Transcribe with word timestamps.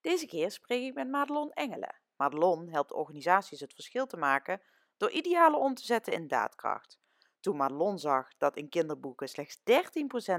Deze 0.00 0.26
keer 0.26 0.50
spreek 0.50 0.82
ik 0.82 0.94
met 0.94 1.08
Madelon 1.08 1.52
Engelen. 1.52 1.94
Madelon 2.16 2.68
helpt 2.68 2.92
organisaties 2.92 3.60
het 3.60 3.74
verschil 3.74 4.06
te 4.06 4.16
maken 4.16 4.60
door 4.96 5.10
idealen 5.10 5.60
om 5.60 5.74
te 5.74 5.84
zetten 5.84 6.12
in 6.12 6.28
daadkracht. 6.28 7.00
Toen 7.40 7.56
Madelon 7.56 7.98
zag 7.98 8.36
dat 8.38 8.56
in 8.56 8.68
kinderboeken 8.68 9.28
slechts 9.28 9.58
13% 9.58 9.62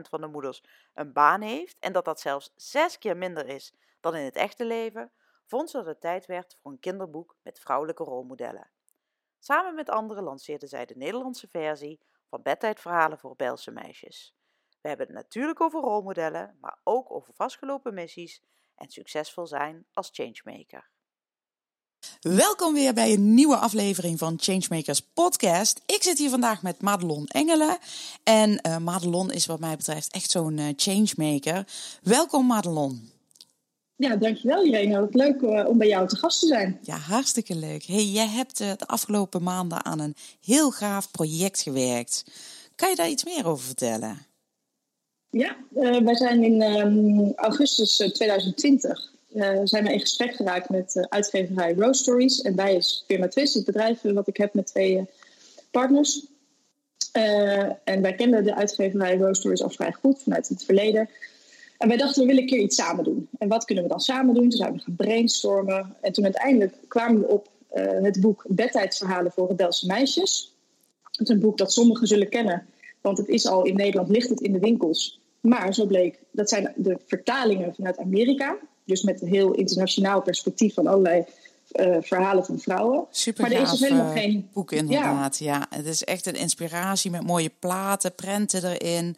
van 0.09 0.21
de 0.21 0.27
moeders 0.27 0.63
een 0.93 1.13
baan 1.13 1.41
heeft 1.41 1.79
en 1.79 1.93
dat 1.93 2.05
dat 2.05 2.19
zelfs 2.19 2.53
zes 2.55 2.97
keer 2.97 3.17
minder 3.17 3.47
is 3.47 3.75
dan 3.99 4.15
in 4.15 4.23
het 4.25 4.35
echte 4.35 4.65
leven, 4.65 5.11
vond 5.45 5.69
ze 5.69 5.77
dat 5.77 5.85
het 5.85 6.01
tijd 6.01 6.25
werd 6.25 6.57
voor 6.61 6.71
een 6.71 6.79
kinderboek 6.79 7.35
met 7.43 7.59
vrouwelijke 7.59 8.03
rolmodellen. 8.03 8.69
Samen 9.39 9.75
met 9.75 9.89
anderen 9.89 10.23
lanceerde 10.23 10.67
zij 10.67 10.85
de 10.85 10.95
Nederlandse 10.95 11.47
versie 11.47 11.99
van 12.29 12.41
bedtijdverhalen 12.41 13.19
voor 13.19 13.35
Belse 13.35 13.71
meisjes. 13.71 14.35
We 14.81 14.87
hebben 14.87 15.07
het 15.07 15.15
natuurlijk 15.15 15.61
over 15.61 15.81
rolmodellen, 15.81 16.57
maar 16.61 16.79
ook 16.83 17.11
over 17.11 17.33
vastgelopen 17.33 17.93
missies 17.93 18.43
en 18.81 18.89
succesvol 18.89 19.47
zijn 19.47 19.85
als 19.93 20.09
changemaker. 20.11 20.89
Welkom 22.19 22.73
weer 22.73 22.93
bij 22.93 23.13
een 23.13 23.33
nieuwe 23.33 23.55
aflevering 23.55 24.19
van 24.19 24.37
Changemakers 24.39 25.01
Podcast. 25.01 25.81
Ik 25.85 26.03
zit 26.03 26.17
hier 26.17 26.29
vandaag 26.29 26.61
met 26.61 26.81
Madelon 26.81 27.27
Engelen. 27.27 27.77
En 28.23 28.59
uh, 28.67 28.77
Madelon 28.77 29.31
is 29.31 29.45
wat 29.45 29.59
mij 29.59 29.77
betreft 29.77 30.13
echt 30.13 30.31
zo'n 30.31 30.57
uh, 30.57 30.67
changemaker. 30.75 31.67
Welkom 32.01 32.45
Madelon. 32.45 33.09
Ja, 33.95 34.15
dankjewel 34.15 34.65
Irene. 34.65 34.99
Wat 34.99 35.13
leuk 35.13 35.41
uh, 35.41 35.67
om 35.67 35.77
bij 35.77 35.87
jou 35.87 36.07
te 36.07 36.15
gast 36.15 36.39
te 36.39 36.47
zijn. 36.47 36.79
Ja, 36.81 36.97
hartstikke 36.97 37.55
leuk. 37.55 37.83
Hey, 37.83 38.05
jij 38.05 38.27
hebt 38.27 38.57
de 38.57 38.87
afgelopen 38.87 39.43
maanden 39.43 39.85
aan 39.85 39.99
een 39.99 40.15
heel 40.41 40.71
gaaf 40.71 41.11
project 41.11 41.61
gewerkt. 41.61 42.23
Kan 42.75 42.89
je 42.89 42.95
daar 42.95 43.09
iets 43.09 43.23
meer 43.23 43.47
over 43.47 43.65
vertellen? 43.65 44.30
Ja, 45.31 45.55
uh, 45.75 45.97
wij 45.97 46.15
zijn 46.15 46.43
in 46.43 46.61
um, 46.61 47.33
augustus 47.35 47.95
2020 47.95 49.11
uh, 49.33 49.59
zijn 49.63 49.83
we 49.83 49.93
in 49.93 49.99
gesprek 49.99 50.35
geraakt 50.35 50.69
met 50.69 50.95
uh, 50.95 51.03
uitgeverij 51.09 51.73
Rose 51.73 52.01
Stories. 52.01 52.41
En 52.41 52.55
bij 52.55 52.75
is 52.75 53.03
Firma 53.07 53.27
Twist, 53.27 53.53
het 53.53 53.65
bedrijf 53.65 54.01
wat 54.01 54.27
ik 54.27 54.37
heb 54.37 54.53
met 54.53 54.67
twee 54.67 55.05
partners. 55.71 56.25
en 57.83 58.01
wij 58.01 58.15
kenden 58.15 58.43
de 58.43 58.55
uitgeverij 58.55 59.17
Rose 59.17 59.39
Stories 59.39 59.63
al 59.63 59.69
vrij 59.69 59.91
goed 59.91 60.21
vanuit 60.23 60.47
het 60.47 60.63
verleden. 60.63 61.09
En 61.77 61.87
wij 61.87 61.97
dachten, 61.97 62.21
we 62.21 62.27
willen 62.27 62.41
een 62.41 62.49
keer 62.49 62.59
iets 62.59 62.75
samen 62.75 63.03
doen. 63.03 63.29
En 63.37 63.47
wat 63.47 63.65
kunnen 63.65 63.83
we 63.83 63.89
dan 63.89 63.99
samen 63.99 64.33
doen? 64.33 64.49
Toen 64.49 64.59
zijn 64.59 64.73
we 64.73 64.79
gaan 64.79 64.95
brainstormen. 64.95 65.95
En 66.01 66.11
toen 66.11 66.23
uiteindelijk 66.23 66.75
kwamen 66.87 67.21
we 67.21 67.27
op 67.27 67.49
het 68.01 68.21
boek 68.21 68.45
Bedtijdverhalen 68.47 69.31
voor 69.31 69.47
rebelse 69.47 69.85
meisjes. 69.85 70.55
Het 71.11 71.19
is 71.19 71.29
een 71.29 71.39
boek 71.39 71.57
dat 71.57 71.73
sommigen 71.73 72.07
zullen 72.07 72.29
kennen. 72.29 72.65
Want 73.01 73.17
het 73.17 73.27
is 73.27 73.47
al 73.47 73.65
in 73.65 73.75
Nederland, 73.75 74.09
ligt 74.09 74.29
het 74.29 74.41
in 74.41 74.53
de 74.53 74.59
winkels. 74.59 75.20
Maar 75.41 75.73
zo 75.73 75.85
bleek, 75.85 76.19
dat 76.31 76.49
zijn 76.49 76.73
de 76.75 76.97
vertalingen 77.07 77.75
vanuit 77.75 77.97
Amerika. 77.97 78.57
Dus 78.85 79.01
met 79.01 79.21
een 79.21 79.27
heel 79.27 79.51
internationaal 79.51 80.21
perspectief 80.21 80.73
van 80.73 80.87
allerlei 80.87 81.25
uh, 81.73 81.97
verhalen 82.01 82.45
van 82.45 82.59
vrouwen. 82.59 83.05
Super 83.11 83.41
maar 83.41 83.51
er 83.51 83.61
is 83.61 83.69
dus 83.69 83.79
helemaal 83.79 84.11
geen 84.11 84.49
boek 84.53 84.71
inderdaad. 84.71 85.37
Ja. 85.37 85.67
ja, 85.69 85.77
het 85.77 85.85
is 85.85 86.03
echt 86.03 86.25
een 86.25 86.35
inspiratie 86.35 87.11
met 87.11 87.23
mooie 87.23 87.51
platen, 87.59 88.15
prenten 88.15 88.63
erin. 88.63 89.15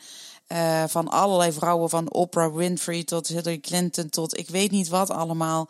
Uh, 0.47 0.83
van 0.87 1.07
allerlei 1.07 1.51
vrouwen, 1.51 1.89
van 1.89 2.11
Oprah 2.11 2.55
Winfrey 2.55 3.03
tot 3.03 3.27
Hillary 3.27 3.59
Clinton 3.59 4.09
tot 4.09 4.37
ik 4.37 4.49
weet 4.49 4.71
niet 4.71 4.87
wat 4.87 5.09
allemaal. 5.09 5.69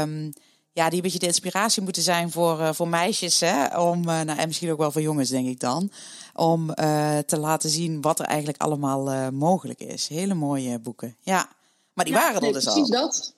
Um, 0.00 0.32
ja, 0.72 0.88
die 0.88 0.96
een 0.96 1.02
beetje 1.02 1.18
de 1.18 1.26
inspiratie 1.26 1.82
moeten 1.82 2.02
zijn 2.02 2.30
voor, 2.30 2.58
uh, 2.58 2.72
voor 2.72 2.88
meisjes. 2.88 3.40
Hè? 3.40 3.80
Om, 3.80 3.98
uh, 3.98 4.20
nou, 4.20 4.38
en 4.38 4.46
misschien 4.46 4.70
ook 4.70 4.78
wel 4.78 4.92
voor 4.92 5.02
jongens, 5.02 5.28
denk 5.28 5.48
ik 5.48 5.60
dan. 5.60 5.90
Om 6.34 6.70
uh, 6.80 7.18
te 7.18 7.38
laten 7.38 7.70
zien 7.70 8.00
wat 8.00 8.18
er 8.18 8.24
eigenlijk 8.24 8.62
allemaal 8.62 9.30
mogelijk 9.32 9.80
is. 9.80 10.08
Hele 10.08 10.34
mooie 10.34 10.78
boeken. 10.78 11.16
Ja, 11.20 11.48
maar 11.92 12.04
die 12.04 12.14
ja, 12.14 12.20
waren 12.20 12.42
er 12.42 12.52
dus 12.52 12.64
precies 12.64 12.94
al. 12.94 13.00
dat. 13.00 13.34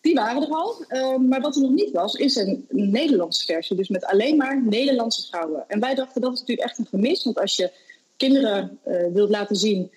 Die 0.00 0.14
waren 0.14 0.42
er 0.42 0.48
al. 0.48 0.84
Ehm, 0.88 1.28
maar 1.28 1.40
wat 1.40 1.56
er 1.56 1.62
nog 1.62 1.70
niet 1.70 1.90
was, 1.92 2.14
is 2.14 2.36
een 2.36 2.66
Nederlandse 2.68 3.44
versie. 3.44 3.76
Dus 3.76 3.88
met 3.88 4.04
alleen 4.04 4.36
maar 4.36 4.62
Nederlandse 4.64 5.26
vrouwen. 5.26 5.64
En 5.68 5.80
wij 5.80 5.94
dachten 5.94 6.20
dat 6.20 6.32
is 6.32 6.40
natuurlijk 6.40 6.68
echt 6.68 6.78
een 6.78 6.86
gemis. 6.86 7.24
Want 7.24 7.40
als 7.40 7.56
je 7.56 7.72
kinderen 8.16 8.78
wilt 9.12 9.30
laten 9.30 9.56
zien 9.56 9.90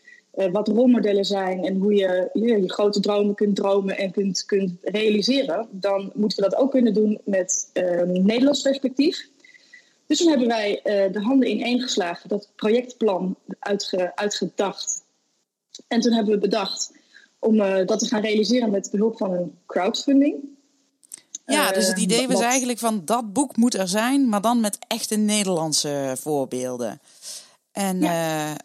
wat 0.47 0.67
rolmodellen 0.67 1.25
zijn 1.25 1.65
en 1.65 1.77
hoe 1.77 1.93
je, 1.93 2.29
je, 2.33 2.61
je 2.61 2.71
grote 2.71 2.99
dromen 2.99 3.35
kunt 3.35 3.55
dromen 3.55 3.97
en 3.97 4.11
kunt, 4.11 4.45
kunt 4.45 4.73
realiseren, 4.81 5.67
dan 5.71 6.11
moeten 6.15 6.43
we 6.43 6.49
dat 6.49 6.59
ook 6.59 6.71
kunnen 6.71 6.93
doen 6.93 7.21
met 7.25 7.69
uh, 7.73 8.01
Nederlands 8.01 8.61
perspectief. 8.61 9.27
Dus 10.07 10.17
toen 10.17 10.29
hebben 10.29 10.47
wij 10.47 10.71
uh, 10.83 11.13
de 11.13 11.21
handen 11.21 11.49
ineengeslagen, 11.49 12.29
dat 12.29 12.49
projectplan 12.55 13.35
uitge, 13.59 14.15
uitgedacht. 14.15 15.03
En 15.87 15.99
toen 15.99 16.13
hebben 16.13 16.33
we 16.33 16.39
bedacht 16.39 16.91
om 17.39 17.57
dat 17.85 17.99
te 17.99 18.07
gaan 18.07 18.21
realiseren 18.21 18.71
met 18.71 18.91
behulp 18.91 19.17
van 19.17 19.33
een 19.33 19.57
crowdfunding. 19.65 20.35
Ja, 21.45 21.71
dus 21.71 21.87
het 21.87 21.99
idee 21.99 22.27
was 22.27 22.41
eigenlijk 22.41 22.79
van 22.79 23.01
dat 23.05 23.33
boek 23.33 23.57
moet 23.57 23.73
er 23.73 23.87
zijn, 23.87 24.29
maar 24.29 24.41
dan 24.41 24.59
met 24.59 24.77
echte 24.87 25.15
Nederlandse 25.15 26.15
voorbeelden. 26.19 27.01
En 27.71 27.99
ja. 27.99 28.55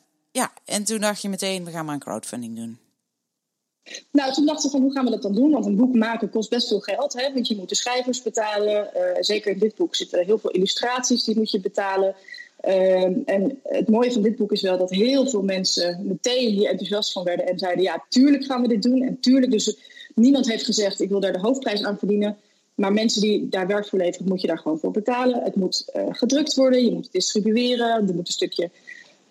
Ja, 0.41 0.53
en 0.65 0.85
toen 0.85 1.01
dacht 1.01 1.23
je 1.23 1.29
meteen, 1.29 1.65
we 1.65 1.71
gaan 1.71 1.85
maar 1.85 1.95
een 1.95 2.01
crowdfunding 2.01 2.57
doen. 2.57 2.79
Nou, 4.11 4.33
toen 4.33 4.47
dachten 4.47 4.65
we 4.65 4.77
van 4.77 4.81
hoe 4.81 4.93
gaan 4.93 5.05
we 5.05 5.11
dat 5.11 5.23
dan 5.23 5.35
doen? 5.35 5.51
Want 5.51 5.67
een 5.67 5.77
boek 5.77 5.95
maken 5.95 6.31
kost 6.31 6.51
best 6.51 6.69
veel 6.69 6.81
geld. 6.81 7.13
Hè? 7.13 7.33
Want 7.33 7.49
je 7.49 7.57
moet 7.57 7.69
de 7.69 7.75
schrijvers 7.75 8.23
betalen. 8.23 8.91
Uh, 8.97 9.03
zeker 9.21 9.53
in 9.53 9.59
dit 9.59 9.75
boek 9.75 9.95
zitten 9.95 10.25
heel 10.25 10.39
veel 10.39 10.51
illustraties, 10.51 11.25
die 11.25 11.37
moet 11.37 11.51
je 11.51 11.61
betalen. 11.61 12.15
Uh, 12.65 13.29
en 13.29 13.61
het 13.63 13.89
mooie 13.89 14.13
van 14.13 14.23
dit 14.23 14.37
boek 14.37 14.53
is 14.53 14.63
wel 14.63 14.79
dat 14.79 14.91
heel 14.91 15.27
veel 15.27 15.43
mensen 15.43 16.07
meteen 16.07 16.49
hier 16.49 16.69
enthousiast 16.69 17.13
van 17.13 17.25
werden. 17.25 17.47
En 17.47 17.59
zeiden, 17.59 17.83
ja, 17.83 18.05
tuurlijk 18.09 18.45
gaan 18.45 18.63
we 18.63 18.69
dit 18.69 18.83
doen. 18.83 19.03
En 19.03 19.21
tuurlijk, 19.21 19.53
dus 19.53 19.77
niemand 20.15 20.49
heeft 20.49 20.65
gezegd, 20.65 21.01
ik 21.01 21.09
wil 21.09 21.21
daar 21.21 21.33
de 21.33 21.39
hoofdprijs 21.39 21.85
aan 21.85 21.99
verdienen. 21.99 22.37
Maar 22.75 22.93
mensen 22.93 23.21
die 23.21 23.49
daar 23.49 23.67
werk 23.67 23.89
voor 23.89 23.99
leveren, 23.99 24.29
moet 24.29 24.41
je 24.41 24.47
daar 24.47 24.59
gewoon 24.59 24.79
voor 24.79 24.91
betalen. 24.91 25.43
Het 25.43 25.55
moet 25.55 25.85
uh, 25.97 26.07
gedrukt 26.11 26.55
worden, 26.55 26.85
je 26.85 26.93
moet 26.93 27.05
het 27.05 27.13
distribueren. 27.13 28.09
Er 28.09 28.15
moet 28.15 28.27
een 28.27 28.33
stukje 28.33 28.71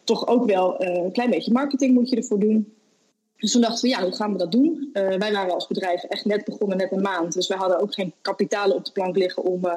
toch 0.03 0.27
ook 0.27 0.45
wel 0.45 0.83
uh, 0.83 1.03
een 1.03 1.11
klein 1.11 1.29
beetje 1.29 1.51
marketing 1.51 1.93
moet 1.93 2.09
je 2.09 2.15
ervoor 2.15 2.39
doen. 2.39 2.73
Dus 3.37 3.51
toen 3.51 3.61
dachten 3.61 3.81
we, 3.81 3.95
ja, 3.95 4.03
hoe 4.03 4.15
gaan 4.15 4.31
we 4.31 4.37
dat 4.37 4.51
doen? 4.51 4.89
Uh, 4.93 5.07
wij 5.17 5.31
waren 5.31 5.53
als 5.53 5.67
bedrijf 5.67 6.03
echt 6.03 6.25
net 6.25 6.45
begonnen, 6.45 6.77
net 6.77 6.91
een 6.91 7.01
maand. 7.01 7.33
Dus 7.33 7.47
we 7.47 7.53
hadden 7.53 7.79
ook 7.79 7.93
geen 7.93 8.13
kapitalen 8.21 8.75
op 8.75 8.85
de 8.85 8.91
plank 8.91 9.17
liggen 9.17 9.43
om 9.43 9.65
uh, 9.65 9.73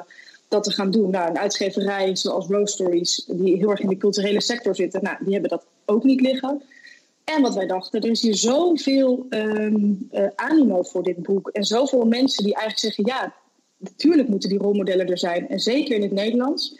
dat 0.47 0.63
te 0.63 0.71
gaan 0.71 0.91
doen. 0.91 1.09
Nou, 1.09 1.29
een 1.29 1.37
uitgeverij 1.37 2.15
zoals 2.15 2.47
Rose 2.47 2.73
Stories, 2.73 3.25
die 3.31 3.55
heel 3.55 3.69
erg 3.69 3.79
in 3.79 3.89
de 3.89 3.97
culturele 3.97 4.41
sector 4.41 4.75
zitten, 4.75 5.03
nou, 5.03 5.17
die 5.19 5.33
hebben 5.33 5.49
dat 5.49 5.65
ook 5.85 6.03
niet 6.03 6.21
liggen. 6.21 6.61
En 7.23 7.41
wat 7.41 7.55
wij 7.55 7.67
dachten, 7.67 8.01
er 8.01 8.09
is 8.09 8.21
hier 8.21 8.35
zoveel 8.35 9.25
um, 9.29 10.09
animo 10.35 10.83
voor 10.83 11.03
dit 11.03 11.23
boek. 11.23 11.49
En 11.49 11.63
zoveel 11.63 12.05
mensen 12.05 12.43
die 12.43 12.53
eigenlijk 12.53 12.79
zeggen, 12.79 13.05
ja, 13.05 13.33
natuurlijk 13.77 14.27
moeten 14.27 14.49
die 14.49 14.57
rolmodellen 14.59 15.07
er 15.07 15.17
zijn. 15.17 15.49
En 15.49 15.59
zeker 15.59 15.95
in 15.95 16.01
het 16.01 16.11
Nederlands. 16.11 16.79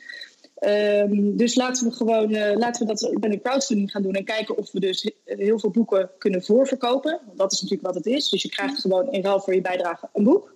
Um, 0.59 1.37
dus 1.37 1.55
laten 1.55 1.87
we 1.87 1.95
gewoon 1.95 2.33
uh, 2.33 2.55
laten 2.55 2.87
we 2.87 2.93
dat 2.93 3.19
bij 3.19 3.31
een 3.31 3.41
crowdfunding 3.41 3.91
gaan 3.91 4.01
doen 4.01 4.13
en 4.13 4.23
kijken 4.23 4.57
of 4.57 4.71
we 4.71 4.79
dus 4.79 5.11
heel 5.25 5.59
veel 5.59 5.69
boeken 5.69 6.09
kunnen 6.17 6.43
voorverkopen. 6.43 7.19
Want 7.25 7.37
dat 7.37 7.51
is 7.51 7.61
natuurlijk 7.61 7.87
wat 7.87 7.95
het 7.95 8.05
is. 8.05 8.29
Dus 8.29 8.41
je 8.41 8.49
krijgt 8.49 8.81
gewoon 8.81 9.11
in 9.11 9.21
ruil 9.21 9.39
voor 9.39 9.55
je 9.55 9.61
bijdrage 9.61 10.09
een 10.13 10.23
boek. 10.23 10.55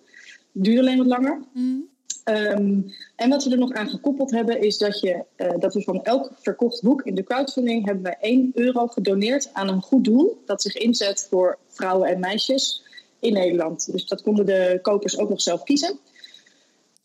Duurt 0.51 0.79
alleen 0.79 0.97
wat 0.97 1.07
langer. 1.07 1.41
Mm. 1.53 1.89
Um, 2.25 2.85
en 3.15 3.29
wat 3.29 3.43
we 3.43 3.51
er 3.51 3.57
nog 3.57 3.73
aan 3.73 3.89
gekoppeld 3.89 4.31
hebben, 4.31 4.61
is 4.61 4.77
dat, 4.77 4.99
je, 4.99 5.23
uh, 5.37 5.49
dat 5.59 5.73
we 5.73 5.81
van 5.81 6.03
elk 6.03 6.31
verkocht 6.41 6.81
boek 6.81 7.01
in 7.01 7.15
de 7.15 7.23
crowdfunding 7.23 7.85
hebben 7.85 8.03
wij 8.03 8.17
1 8.19 8.51
euro 8.53 8.87
gedoneerd 8.87 9.49
aan 9.53 9.67
een 9.67 9.81
goed 9.81 10.03
doel 10.03 10.41
dat 10.45 10.61
zich 10.61 10.75
inzet 10.75 11.27
voor 11.29 11.57
vrouwen 11.67 12.09
en 12.09 12.19
meisjes 12.19 12.83
in 13.19 13.33
Nederland. 13.33 13.91
Dus 13.91 14.05
dat 14.05 14.21
konden 14.21 14.45
de 14.45 14.79
kopers 14.81 15.17
ook 15.17 15.29
nog 15.29 15.41
zelf 15.41 15.63
kiezen. 15.63 15.99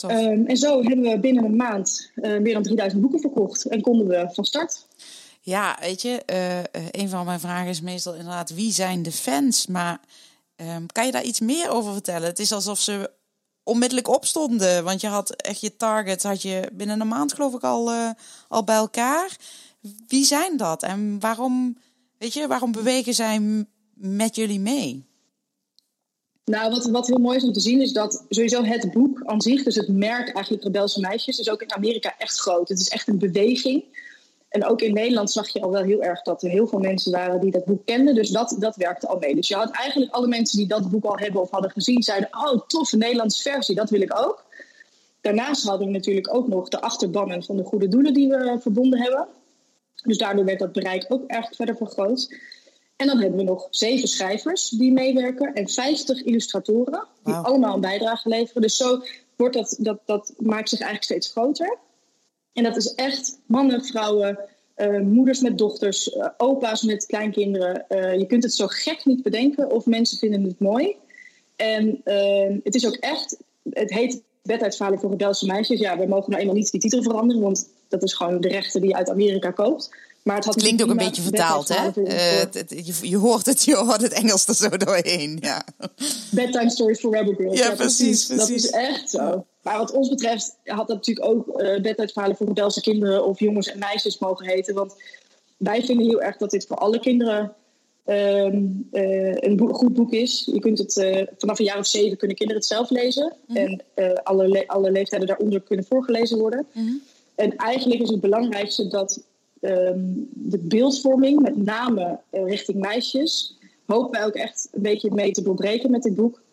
Um, 0.05 0.47
en 0.47 0.57
zo 0.57 0.83
hebben 0.83 1.11
we 1.11 1.19
binnen 1.21 1.45
een 1.45 1.57
maand 1.57 2.11
uh, 2.15 2.41
meer 2.41 2.53
dan 2.53 2.63
3000 2.63 3.03
boeken 3.03 3.21
verkocht 3.21 3.67
en 3.67 3.81
konden 3.81 4.07
we 4.07 4.29
van 4.33 4.45
start. 4.45 4.87
Ja, 5.41 5.77
weet 5.81 6.03
je, 6.03 6.23
uh, 6.31 7.03
een 7.03 7.09
van 7.09 7.25
mijn 7.25 7.41
vragen 7.41 7.69
is 7.69 7.81
meestal 7.81 8.15
inderdaad 8.15 8.55
wie 8.55 8.73
zijn 8.73 9.03
de 9.03 9.13
fans? 9.13 9.67
Maar 9.67 10.01
um, 10.57 10.87
kan 10.93 11.07
je 11.07 11.13
daar 11.13 11.25
iets 11.25 11.41
meer 11.41 11.71
over 11.71 11.93
vertellen? 11.93 12.29
Het 12.29 12.39
is 12.39 12.53
alsof 12.53 12.79
ze 12.79 13.11
onmiddellijk 13.63 14.09
opstonden, 14.09 14.85
want 14.85 15.01
je 15.01 15.07
had 15.07 15.31
echt 15.31 15.61
je 15.61 15.77
target, 15.77 16.23
had 16.23 16.43
je 16.43 16.71
binnen 16.73 17.01
een 17.01 17.09
maand 17.09 17.33
geloof 17.33 17.55
ik 17.55 17.63
al, 17.63 17.93
uh, 17.93 18.11
al 18.49 18.65
bij 18.65 18.77
elkaar. 18.77 19.37
Wie 20.07 20.25
zijn 20.25 20.57
dat 20.57 20.83
en 20.83 21.21
waarom, 21.21 21.79
weet 22.19 22.33
je, 22.33 22.47
waarom 22.47 22.73
bewegen 22.73 23.15
zij 23.15 23.67
met 23.95 24.37
jullie 24.37 24.61
mee? 24.61 25.06
Nou, 26.51 26.71
wat, 26.71 26.87
wat 26.87 27.07
heel 27.07 27.19
mooi 27.19 27.37
is 27.37 27.45
om 27.45 27.53
te 27.53 27.61
zien 27.61 27.81
is 27.81 27.93
dat 27.93 28.25
sowieso 28.29 28.63
het 28.63 28.93
boek 28.93 29.21
aan 29.25 29.41
zich, 29.41 29.63
dus 29.63 29.75
het 29.75 29.89
merk 29.89 30.35
eigenlijk 30.35 30.65
Rebelse 30.65 31.01
Meisjes, 31.01 31.39
is 31.39 31.51
ook 31.51 31.63
in 31.63 31.73
Amerika 31.73 32.15
echt 32.19 32.41
groot. 32.41 32.69
Het 32.69 32.81
is 32.81 32.89
echt 32.89 33.09
een 33.09 33.19
beweging. 33.19 33.85
En 34.49 34.65
ook 34.65 34.81
in 34.81 34.93
Nederland 34.93 35.31
zag 35.31 35.49
je 35.49 35.61
al 35.61 35.71
wel 35.71 35.83
heel 35.83 36.03
erg 36.03 36.23
dat 36.23 36.43
er 36.43 36.51
heel 36.51 36.67
veel 36.67 36.79
mensen 36.79 37.13
waren 37.13 37.41
die 37.41 37.51
dat 37.51 37.65
boek 37.65 37.87
kenden. 37.87 38.15
Dus 38.15 38.31
dat, 38.31 38.57
dat 38.59 38.77
werkte 38.77 39.07
al 39.07 39.19
mee. 39.19 39.35
Dus 39.35 39.49
je 39.49 39.55
had 39.55 39.71
eigenlijk 39.71 40.13
alle 40.13 40.27
mensen 40.27 40.59
die 40.59 40.67
dat 40.67 40.91
boek 40.91 41.05
al 41.05 41.19
hebben 41.19 41.41
of 41.41 41.51
hadden 41.51 41.71
gezien, 41.71 42.03
zeiden: 42.03 42.29
Oh, 42.31 42.67
tof, 42.67 42.93
een 42.93 42.99
Nederlandse 42.99 43.43
versie, 43.43 43.75
dat 43.75 43.91
wil 43.91 44.01
ik 44.01 44.19
ook. 44.19 44.45
Daarnaast 45.21 45.67
hadden 45.67 45.87
we 45.87 45.93
natuurlijk 45.93 46.35
ook 46.35 46.49
nog 46.49 46.69
de 46.69 46.81
achterbannen 46.81 47.43
van 47.43 47.57
de 47.57 47.65
goede 47.65 47.89
doelen 47.89 48.15
die 48.15 48.29
we 48.29 48.57
verbonden 48.61 49.01
hebben. 49.01 49.27
Dus 50.03 50.19
daardoor 50.19 50.45
werd 50.45 50.59
dat 50.59 50.73
bereik 50.73 51.07
ook 51.09 51.25
erg 51.27 51.49
verder 51.55 51.77
vergroot. 51.77 52.29
En 52.97 53.07
dan 53.07 53.19
hebben 53.21 53.39
we 53.39 53.45
nog 53.45 53.67
zeven 53.71 54.09
schrijvers 54.09 54.69
die 54.69 54.93
meewerken 54.93 55.55
en 55.55 55.69
50 55.69 56.23
illustratoren 56.23 57.07
die 57.25 57.35
allemaal 57.35 57.75
een 57.75 57.81
bijdrage 57.81 58.29
leveren. 58.29 58.63
Dus 58.63 58.77
zo 58.77 59.03
wordt 59.37 59.55
dat, 59.55 59.77
dat, 59.79 60.01
dat 60.05 60.33
maakt 60.39 60.69
zich 60.69 60.81
eigenlijk 60.81 61.11
steeds 61.11 61.31
groter. 61.31 61.79
En 62.53 62.63
dat 62.63 62.77
is 62.77 62.95
echt 62.95 63.39
mannen, 63.47 63.85
vrouwen, 63.85 64.39
uh, 64.77 65.01
moeders 65.01 65.41
met 65.41 65.59
dochters, 65.59 66.15
uh, 66.15 66.29
opa's 66.37 66.83
met 66.83 67.07
kleinkinderen. 67.07 67.85
Uh, 67.89 68.19
je 68.19 68.27
kunt 68.27 68.43
het 68.43 68.55
zo 68.55 68.67
gek 68.67 69.05
niet 69.05 69.23
bedenken 69.23 69.71
of 69.71 69.87
mensen 69.87 70.19
vinden 70.19 70.43
het 70.43 70.59
mooi. 70.59 70.97
En 71.57 72.01
het 72.63 72.75
is 72.75 72.87
ook 72.87 72.97
echt, 72.97 73.37
het 73.71 73.91
heet 73.91 74.23
Bedtijdverhalen 74.47 75.01
voor 75.01 75.11
rebelse 75.11 75.47
meisjes. 75.47 75.81
Ja, 75.81 75.99
we 75.99 76.07
mogen 76.07 76.31
nou 76.31 76.41
eenmaal 76.41 76.57
niet 76.57 76.71
die 76.71 76.81
titel 76.81 77.03
veranderen, 77.03 77.43
want 77.43 77.69
dat 77.89 78.03
is 78.03 78.15
gewoon 78.15 78.41
de 78.41 78.49
rechten 78.49 78.81
die 78.81 78.91
je 78.91 78.97
uit 78.97 79.11
Amerika 79.11 79.51
koopt. 79.51 79.91
Maar 80.27 80.37
het, 80.37 80.45
had 80.45 80.57
klinkt 80.57 80.83
ook 80.83 80.91
een 80.91 80.97
beetje 80.97 81.23
vertaald, 81.23 81.69
hè? 81.69 81.91
Uh, 81.97 82.41
je, 82.85 82.95
je, 83.09 83.17
hoort 83.17 83.47
het, 83.47 83.65
je 83.65 83.77
hoort 83.77 84.01
het 84.01 84.13
Engels 84.13 84.47
er 84.47 84.55
zo 84.55 84.69
doorheen. 84.69 85.39
Ja. 85.41 85.65
Bedtime 86.31 86.71
Stories 86.71 87.01
for 87.01 87.17
Rebel 87.17 87.35
Girls. 87.35 87.59
Ja, 87.59 87.75
precies, 87.75 88.27
precies, 88.27 88.39
Dat 88.39 88.49
is 88.49 88.71
echt 88.71 89.11
zo. 89.11 89.45
Maar 89.63 89.79
wat 89.79 89.93
ons 89.93 90.09
betreft 90.09 90.57
had 90.65 90.87
dat 90.89 90.97
natuurlijk 90.97 91.27
ook 91.27 91.61
uh, 91.61 91.81
bedtijdverhalen 91.81 92.37
voor 92.37 92.47
rebelse 92.47 92.81
kinderen 92.81 93.27
of 93.27 93.39
jongens 93.39 93.71
en 93.71 93.79
meisjes 93.79 94.19
mogen 94.19 94.47
heten. 94.47 94.75
Want 94.75 94.95
wij 95.57 95.85
vinden 95.85 96.07
heel 96.07 96.23
erg 96.23 96.37
dat 96.37 96.51
dit 96.51 96.67
voor 96.67 96.77
alle 96.77 97.01
kinderen 97.01 97.55
uh, 98.07 98.45
een 99.35 99.69
goed 99.73 99.95
boek 99.95 100.13
is. 100.13 100.49
Je 100.53 100.61
kunt 100.61 100.79
het 100.79 100.97
uh, 100.97 101.27
vanaf 101.39 101.59
een 101.59 101.65
jaar 101.65 101.79
of 101.79 101.87
zeven 101.87 102.17
kunnen 102.17 102.37
kinderen 102.37 102.63
het 102.63 102.71
zelf 102.71 102.91
lezen. 102.91 103.37
Mm 103.47 103.57
-hmm. 103.57 103.81
En 103.95 104.23
alle, 104.23 104.49
le 104.49 104.69
alle 104.69 104.91
leeftijden 104.91 105.29
daaronder 105.29 105.61
kunnen 105.61 105.85
voorgelezen 105.85 106.39
worden. 106.39 106.67
Mm 106.73 106.87
-hmm. 106.87 107.03
En 107.35 107.57
eigenlijk 107.57 108.01
is 108.01 108.11
het 108.11 108.21
belangrijkste 108.21 108.89
dat 108.89 109.21
um, 109.67 110.29
de 110.33 110.59
beeldvorming, 110.59 111.41
met 111.41 111.57
name 111.57 112.19
richting 112.31 112.79
meisjes, 112.79 113.59
hopen 113.87 114.11
wij 114.11 114.25
ook 114.25 114.35
echt 114.35 114.69
een 114.73 114.83
beetje 114.83 115.15
mee 115.15 115.31
te 115.31 115.43
doorbreken 115.43 115.91
met 115.91 116.03
dit 116.03 116.15
boek 116.15 116.45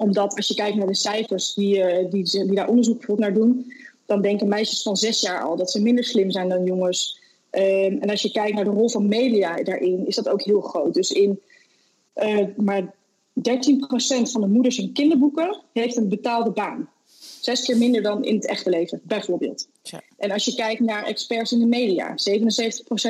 omdat 0.00 0.36
als 0.36 0.48
je 0.48 0.54
kijkt 0.54 0.76
naar 0.76 0.86
de 0.86 0.94
cijfers 0.94 1.54
die, 1.54 1.76
uh, 1.76 2.10
die, 2.10 2.24
die 2.24 2.54
daar 2.54 2.68
onderzoek 2.68 3.18
naar 3.18 3.34
doen, 3.34 3.72
dan 4.06 4.22
denken 4.22 4.48
meisjes 4.48 4.82
van 4.82 4.96
zes 4.96 5.20
jaar 5.20 5.42
al 5.42 5.56
dat 5.56 5.70
ze 5.70 5.82
minder 5.82 6.04
slim 6.04 6.30
zijn 6.30 6.48
dan 6.48 6.64
jongens. 6.64 7.20
Um, 7.50 7.98
en 8.00 8.10
als 8.10 8.22
je 8.22 8.30
kijkt 8.30 8.54
naar 8.54 8.64
de 8.64 8.70
rol 8.70 8.88
van 8.88 9.08
media 9.08 9.62
daarin, 9.62 10.06
is 10.06 10.14
dat 10.14 10.28
ook 10.28 10.42
heel 10.42 10.60
groot. 10.60 10.94
Dus 10.94 11.12
in 11.12 11.40
uh, 12.16 12.46
maar 12.56 12.82
13% 12.82 12.92
van 14.22 14.40
de 14.40 14.46
moeders 14.46 14.78
in 14.78 14.92
kinderboeken 14.92 15.62
heeft 15.72 15.96
een 15.96 16.08
betaalde 16.08 16.50
baan. 16.50 16.88
Zes 17.40 17.64
keer 17.64 17.76
minder 17.76 18.02
dan 18.02 18.24
in 18.24 18.34
het 18.34 18.46
echte 18.46 18.70
leven, 18.70 19.00
bijvoorbeeld. 19.02 19.68
Ja. 19.82 20.00
En 20.18 20.30
als 20.30 20.44
je 20.44 20.54
kijkt 20.54 20.80
naar 20.80 21.04
experts 21.04 21.52
in 21.52 21.58
de 21.58 21.66
media, 21.66 22.10
77% 22.10 22.14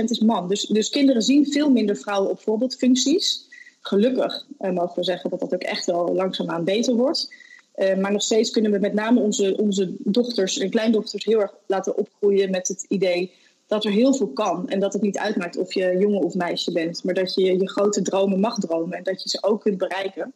is 0.05 0.19
man. 0.19 0.49
Dus, 0.49 0.67
dus 0.67 0.89
kinderen 0.89 1.23
zien 1.23 1.47
veel 1.47 1.71
minder 1.71 1.97
vrouwen 1.97 2.31
op 2.31 2.41
voorbeeldfuncties 2.41 3.49
gelukkig 3.81 4.47
uh, 4.61 4.71
mogen 4.71 4.95
we 4.95 5.05
zeggen 5.05 5.31
dat 5.31 5.41
dat 5.41 5.55
ook 5.55 5.63
echt 5.63 5.87
wel 5.87 6.15
langzaamaan 6.15 6.65
beter 6.65 6.95
wordt. 6.95 7.35
Uh, 7.77 7.97
maar 7.97 8.13
nog 8.13 8.23
steeds 8.23 8.51
kunnen 8.51 8.73
we 8.73 8.79
met 8.79 8.93
name 8.93 9.21
onze, 9.21 9.57
onze 9.57 9.95
dochters 9.99 10.59
en 10.59 10.71
kleindochters 10.71 11.25
heel 11.25 11.41
erg 11.41 11.55
laten 11.67 11.97
opgroeien 11.97 12.51
met 12.51 12.69
het 12.69 12.85
idee 12.89 13.33
dat 13.67 13.85
er 13.85 13.91
heel 13.91 14.15
veel 14.15 14.29
kan. 14.29 14.69
En 14.69 14.81
dat 14.81 14.93
het 14.93 15.03
niet 15.03 15.19
uitmaakt 15.19 15.57
of 15.57 15.75
je 15.75 15.97
jongen 15.99 16.23
of 16.23 16.35
meisje 16.35 16.73
bent. 16.73 17.05
Maar 17.05 17.15
dat 17.15 17.35
je 17.35 17.45
je 17.45 17.69
grote 17.69 18.03
dromen 18.03 18.41
mag 18.41 18.59
dromen 18.59 18.99
en 18.99 19.03
dat 19.03 19.23
je 19.23 19.29
ze 19.29 19.43
ook 19.43 19.61
kunt 19.61 19.79
bereiken. 19.79 20.33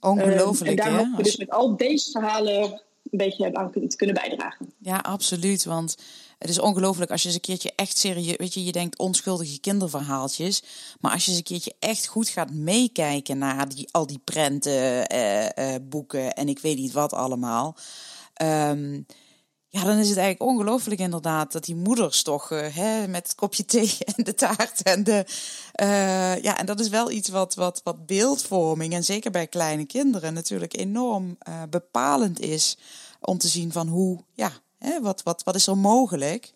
Ongelooflijk, 0.00 0.78
uh, 0.78 0.84
en 0.84 0.90
daar 0.90 0.98
hopen 0.98 1.16
we 1.16 1.22
dus 1.22 1.36
met 1.36 1.50
al 1.50 1.76
deze 1.76 2.10
verhalen 2.10 2.82
een 3.10 3.18
beetje 3.18 3.54
aan 3.54 3.72
kunnen 3.96 4.14
bijdragen. 4.14 4.72
Ja, 4.78 4.96
absoluut. 4.96 5.64
Want 5.64 5.96
het 6.38 6.50
is 6.50 6.58
ongelooflijk 6.58 7.10
als 7.10 7.22
je 7.22 7.28
eens 7.28 7.36
een 7.36 7.42
keertje 7.42 7.72
echt 7.76 7.98
serieus, 7.98 8.36
weet 8.36 8.54
je, 8.54 8.64
je 8.64 8.72
denkt 8.72 8.98
onschuldige 8.98 9.60
kinderverhaaltjes. 9.60 10.62
Maar 11.00 11.12
als 11.12 11.24
je 11.24 11.30
eens 11.30 11.38
een 11.38 11.44
keertje 11.44 11.74
echt 11.78 12.06
goed 12.06 12.28
gaat 12.28 12.50
meekijken 12.50 13.38
naar 13.38 13.68
die, 13.68 13.88
al 13.90 14.06
die 14.06 14.20
prenten, 14.24 15.14
uh, 15.14 15.44
uh, 15.44 15.74
boeken 15.82 16.34
en 16.34 16.48
ik 16.48 16.58
weet 16.58 16.76
niet 16.76 16.92
wat 16.92 17.12
allemaal. 17.12 17.76
Um, 18.42 19.06
ja, 19.76 19.84
dan 19.84 19.98
is 19.98 20.08
het 20.08 20.18
eigenlijk 20.18 20.50
ongelooflijk 20.50 21.00
inderdaad 21.00 21.52
dat 21.52 21.64
die 21.64 21.76
moeders 21.76 22.22
toch 22.22 22.50
uh, 22.50 22.66
hè, 22.74 23.08
met 23.08 23.22
het 23.22 23.34
kopje 23.34 23.64
thee 23.64 23.96
en 24.16 24.24
de 24.24 24.34
taart 24.34 24.82
en 24.82 25.04
de. 25.04 25.24
Uh, 25.82 26.42
ja, 26.42 26.58
en 26.58 26.66
dat 26.66 26.80
is 26.80 26.88
wel 26.88 27.10
iets 27.10 27.28
wat, 27.28 27.54
wat, 27.54 27.80
wat 27.84 28.06
beeldvorming 28.06 28.92
en 28.92 29.04
zeker 29.04 29.30
bij 29.30 29.46
kleine 29.46 29.84
kinderen 29.84 30.34
natuurlijk 30.34 30.76
enorm 30.76 31.36
uh, 31.48 31.62
bepalend 31.70 32.40
is 32.40 32.78
om 33.20 33.38
te 33.38 33.48
zien 33.48 33.72
van 33.72 33.88
hoe, 33.88 34.18
ja, 34.34 34.52
Hè, 34.78 35.00
wat, 35.00 35.22
wat, 35.22 35.42
wat 35.42 35.54
is 35.54 35.66
er 35.66 35.78
mogelijk? 35.78 36.52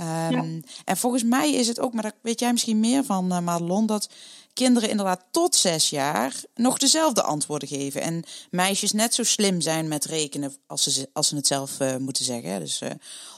Um, 0.00 0.06
ja. 0.06 0.44
En 0.84 0.96
volgens 0.96 1.22
mij 1.22 1.52
is 1.52 1.68
het 1.68 1.80
ook, 1.80 1.92
maar 1.92 2.02
daar 2.02 2.12
weet 2.20 2.40
jij 2.40 2.52
misschien 2.52 2.80
meer 2.80 3.04
van, 3.04 3.44
Madelon, 3.44 3.86
dat 3.86 4.08
kinderen 4.52 4.90
inderdaad 4.90 5.24
tot 5.30 5.54
zes 5.54 5.90
jaar 5.90 6.42
nog 6.54 6.78
dezelfde 6.78 7.22
antwoorden 7.22 7.68
geven. 7.68 8.00
En 8.00 8.24
meisjes 8.50 8.92
net 8.92 9.14
zo 9.14 9.22
slim 9.22 9.60
zijn 9.60 9.88
met 9.88 10.04
rekenen 10.04 10.56
als 10.66 10.82
ze, 10.82 11.08
als 11.12 11.28
ze 11.28 11.36
het 11.36 11.46
zelf 11.46 11.80
uh, 11.80 11.96
moeten 11.96 12.24
zeggen. 12.24 12.60
Dus, 12.60 12.80
uh, 12.80 12.90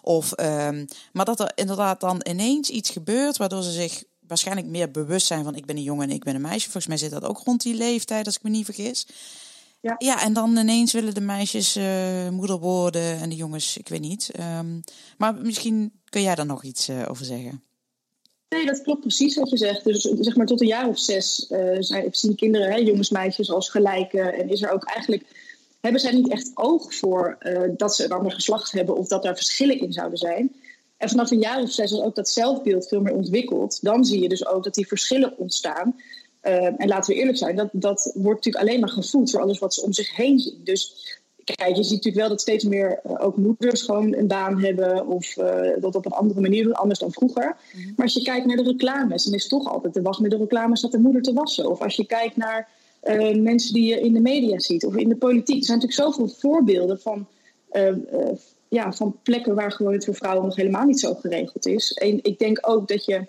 of, 0.03 0.41
um, 0.41 0.87
maar 1.13 1.25
dat 1.25 1.41
er 1.41 1.53
inderdaad 1.55 2.01
dan 2.01 2.21
ineens 2.29 2.69
iets 2.69 2.91
gebeurt 2.91 3.37
waardoor 3.37 3.63
ze 3.63 3.73
zich 3.73 4.05
waarschijnlijk 4.27 4.67
meer 4.67 4.91
bewust 4.91 5.27
zijn 5.27 5.45
van 5.45 5.55
ik 5.55 5.67
ben 5.67 5.77
een 5.77 5.83
jongen 5.83 6.09
en 6.09 6.15
ik 6.15 6.25
ben 6.25 6.35
een 6.35 6.41
meisje. 6.41 6.65
Volgens 6.65 6.87
mij 6.87 6.97
zit 6.97 7.11
dat 7.11 7.25
ook 7.25 7.39
rond 7.39 7.63
die 7.63 7.75
leeftijd, 7.75 8.27
als 8.27 8.37
ik 8.37 8.43
me 8.43 8.51
niet 8.51 8.65
vergis. 8.65 9.07
Ja. 9.81 9.95
ja, 9.99 10.23
en 10.23 10.33
dan 10.33 10.57
ineens 10.57 10.93
willen 10.93 11.15
de 11.15 11.21
meisjes 11.21 11.77
uh, 11.77 12.29
moeder 12.29 12.59
worden 12.59 13.19
en 13.21 13.29
de 13.29 13.37
jongens, 13.37 13.77
ik 13.77 13.89
weet 13.89 14.01
niet. 14.01 14.31
Um, 14.59 14.81
maar 15.19 15.35
misschien 15.35 15.93
kun 16.05 16.23
jij 16.23 16.35
daar 16.35 16.47
nog 16.47 16.63
iets 16.63 16.91
over 16.91 17.25
zeggen. 17.25 17.63
Nee, 18.55 18.67
dat 18.67 18.83
klopt 18.83 19.01
precies 19.01 19.37
wat 19.37 19.51
je 19.51 19.57
zegt. 19.57 19.85
Dus 19.85 20.03
zeg 20.03 20.37
maar 20.37 20.47
tot 20.47 20.61
een 20.61 20.67
jaar 20.67 20.89
of 20.89 20.99
zes 20.99 21.47
uh, 21.51 21.77
zijn, 21.79 22.09
zien 22.11 22.35
kinderen, 22.35 22.71
hè, 22.71 22.77
jongens, 22.77 23.11
meisjes 23.11 23.51
als 23.51 23.69
gelijke. 23.69 24.21
En 24.21 24.49
is 24.49 24.63
er 24.63 24.71
ook 24.71 24.85
eigenlijk, 24.85 25.23
hebben 25.81 26.01
zij 26.01 26.13
niet 26.13 26.31
echt 26.31 26.51
oog 26.55 26.95
voor 26.95 27.39
dat 27.77 27.95
ze 27.95 28.05
een 28.05 28.13
ander 28.13 28.33
geslacht 28.33 28.73
hebben 28.73 28.97
of 28.97 29.09
dat 29.09 29.23
daar 29.23 29.37
verschillen 29.37 29.81
in 29.81 29.93
zouden 29.93 30.19
zijn. 30.19 30.55
En 30.97 31.09
vanaf 31.09 31.31
een 31.31 31.39
jaar 31.41 31.63
of 31.63 31.73
zes, 31.73 31.93
als 31.93 32.03
ook 32.03 32.15
dat 32.15 32.29
zelfbeeld 32.29 32.89
veel 32.89 33.01
meer 33.01 33.15
ontwikkelt, 33.15 33.79
dan 33.83 34.05
zie 34.05 34.23
je 34.23 34.29
dus 34.29 34.47
ook 34.47 34.65
dat 34.65 34.75
die 34.75 34.87
verschillen 34.87 35.39
ontstaan. 35.39 35.97
Uh, 36.43 36.81
en 36.81 36.89
laten 36.89 37.15
we 37.15 37.21
eerlijk 37.21 37.39
zijn, 37.39 37.57
dat, 37.57 37.69
dat 37.73 38.11
wordt 38.15 38.45
natuurlijk 38.45 38.65
alleen 38.65 38.81
maar 38.81 38.89
gevoed 38.89 39.33
door 39.33 39.41
alles 39.41 39.59
wat 39.59 39.75
ze 39.75 39.83
om 39.83 39.93
zich 39.93 40.17
heen 40.17 40.39
zien. 40.39 40.61
Dus 40.65 41.17
kijk, 41.45 41.77
je 41.77 41.83
ziet 41.83 41.93
natuurlijk 41.93 42.17
wel 42.17 42.29
dat 42.29 42.41
steeds 42.41 42.65
meer 42.65 43.01
uh, 43.07 43.13
ook 43.19 43.37
moeders 43.37 43.83
gewoon 43.83 44.15
een 44.15 44.27
baan 44.27 44.61
hebben 44.61 45.07
of 45.07 45.37
uh, 45.37 45.61
dat 45.81 45.95
op 45.95 46.07
een 46.07 46.13
andere 46.13 46.41
manier 46.41 46.63
doen, 46.65 46.73
anders 46.73 46.99
dan 46.99 47.13
vroeger. 47.13 47.57
Mm-hmm. 47.73 47.93
Maar 47.97 48.05
als 48.05 48.15
je 48.15 48.23
kijkt 48.23 48.47
naar 48.47 48.57
de 48.57 48.63
reclames, 48.63 49.25
dan 49.25 49.35
is 49.35 49.49
toch 49.49 49.69
altijd 49.69 49.95
de 49.95 50.03
wasmiddelreclames 50.03 50.81
dat 50.81 50.93
de 50.93 50.99
moeder 50.99 51.23
te 51.23 51.33
wassen. 51.33 51.71
Of 51.71 51.81
als 51.81 51.97
je 51.97 52.07
kijkt 52.07 52.37
naar 52.37 52.69
mensen 53.35 53.75
die 53.75 53.89
je 53.89 54.01
in 54.01 54.13
de 54.13 54.21
media 54.21 54.59
ziet 54.59 54.85
of 54.85 54.97
in 54.97 55.09
de 55.09 55.17
politiek. 55.17 55.59
Er 55.59 55.65
zijn 55.65 55.79
natuurlijk 55.79 56.09
zoveel 56.09 56.29
voorbeelden 56.29 57.01
van, 57.01 57.27
ja, 58.69 58.93
van 58.93 59.17
plekken 59.23 59.55
waar 59.55 59.73
gewoon 59.73 59.93
het 59.93 60.05
voor 60.05 60.15
vrouwen 60.15 60.45
nog 60.47 60.57
helemaal 60.57 60.85
niet 60.85 61.01
zo 61.01 61.15
geregeld 61.15 61.67
is. 61.67 61.93
En 61.93 62.19
ik 62.23 62.39
denk 62.39 62.59
ook 62.61 62.89
dat 62.89 63.05
je 63.05 63.27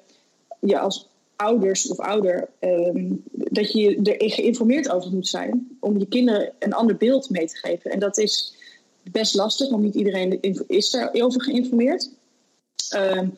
je 0.59 0.79
als 0.79 1.09
ouders 1.35 1.87
of 1.87 1.99
ouder, 1.99 2.49
um, 2.59 3.23
dat 3.31 3.71
je 3.71 3.95
er 4.01 4.31
geïnformeerd 4.31 4.89
over 4.89 5.11
moet 5.11 5.27
zijn 5.27 5.77
om 5.79 5.99
je 5.99 6.07
kinderen 6.07 6.51
een 6.59 6.73
ander 6.73 6.97
beeld 6.97 7.29
mee 7.29 7.47
te 7.47 7.57
geven. 7.57 7.91
En 7.91 7.99
dat 7.99 8.17
is 8.17 8.55
best 9.11 9.35
lastig, 9.35 9.69
want 9.69 9.83
niet 9.83 9.95
iedereen 9.95 10.41
is 10.67 10.93
erover 10.93 11.41
geïnformeerd. 11.41 12.09
Um, 12.95 13.37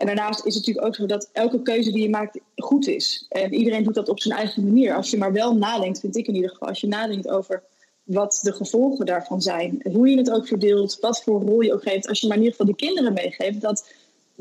en 0.00 0.06
daarnaast 0.06 0.44
is 0.44 0.54
het 0.54 0.66
natuurlijk 0.66 0.86
ook 0.86 0.94
zo 0.94 1.06
dat 1.06 1.28
elke 1.32 1.62
keuze 1.62 1.92
die 1.92 2.02
je 2.02 2.08
maakt 2.08 2.40
goed 2.56 2.88
is. 2.88 3.26
En 3.28 3.54
iedereen 3.54 3.84
doet 3.84 3.94
dat 3.94 4.08
op 4.08 4.20
zijn 4.20 4.38
eigen 4.38 4.64
manier. 4.64 4.94
Als 4.94 5.10
je 5.10 5.16
maar 5.16 5.32
wel 5.32 5.56
nadenkt, 5.56 6.00
vind 6.00 6.16
ik 6.16 6.26
in 6.26 6.34
ieder 6.34 6.50
geval, 6.50 6.68
als 6.68 6.80
je 6.80 6.86
nadenkt 6.86 7.28
over 7.28 7.62
wat 8.02 8.40
de 8.42 8.52
gevolgen 8.52 9.06
daarvan 9.06 9.42
zijn, 9.42 9.82
hoe 9.92 10.08
je 10.08 10.16
het 10.16 10.30
ook 10.30 10.46
verdeelt, 10.46 10.98
wat 11.00 11.22
voor 11.22 11.40
rol 11.40 11.60
je 11.60 11.72
ook 11.72 11.82
geeft, 11.82 12.08
als 12.08 12.20
je 12.20 12.26
maar 12.26 12.36
in 12.36 12.42
ieder 12.42 12.58
geval 12.58 12.74
de 12.74 12.84
kinderen 12.84 13.12
meegeeft 13.12 13.60
dat 13.60 13.88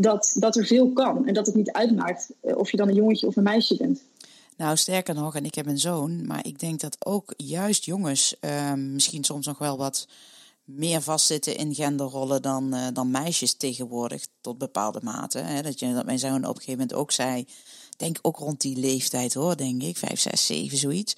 dat, 0.01 0.35
dat 0.39 0.55
er 0.55 0.65
veel 0.65 0.89
kan 0.93 1.27
en 1.27 1.33
dat 1.33 1.45
het 1.45 1.55
niet 1.55 1.71
uitmaakt 1.71 2.29
eh, 2.41 2.57
of 2.57 2.71
je 2.71 2.77
dan 2.77 2.87
een 2.87 2.95
jongetje 2.95 3.27
of 3.27 3.35
een 3.35 3.43
meisje 3.43 3.77
bent. 3.77 4.01
Nou, 4.57 4.77
sterker 4.77 5.15
nog, 5.15 5.35
en 5.35 5.45
ik 5.45 5.55
heb 5.55 5.65
een 5.65 5.79
zoon, 5.79 6.25
maar 6.25 6.45
ik 6.45 6.59
denk 6.59 6.79
dat 6.79 7.05
ook 7.05 7.33
juist 7.37 7.85
jongens 7.85 8.35
uh, 8.41 8.73
misschien 8.73 9.23
soms 9.23 9.45
nog 9.45 9.57
wel 9.57 9.77
wat 9.77 10.07
meer 10.63 11.01
vastzitten 11.01 11.55
in 11.55 11.75
genderrollen 11.75 12.41
dan, 12.41 12.75
uh, 12.75 12.87
dan 12.93 13.11
meisjes 13.11 13.53
tegenwoordig, 13.53 14.27
tot 14.41 14.57
bepaalde 14.57 14.99
mate. 15.03 15.37
Hè? 15.37 15.61
Dat, 15.61 15.79
je, 15.79 15.93
dat 15.93 16.05
mijn 16.05 16.19
zoon 16.19 16.35
op 16.35 16.43
een 16.43 16.61
gegeven 16.61 16.71
moment 16.71 16.93
ook 16.93 17.11
zei 17.11 17.45
denk 17.97 18.19
ook 18.21 18.37
rond 18.37 18.61
die 18.61 18.77
leeftijd 18.77 19.33
hoor, 19.33 19.57
denk 19.57 19.83
ik, 19.83 19.97
vijf, 19.97 20.19
zes, 20.19 20.45
zeven, 20.45 20.77
zoiets. 20.77 21.15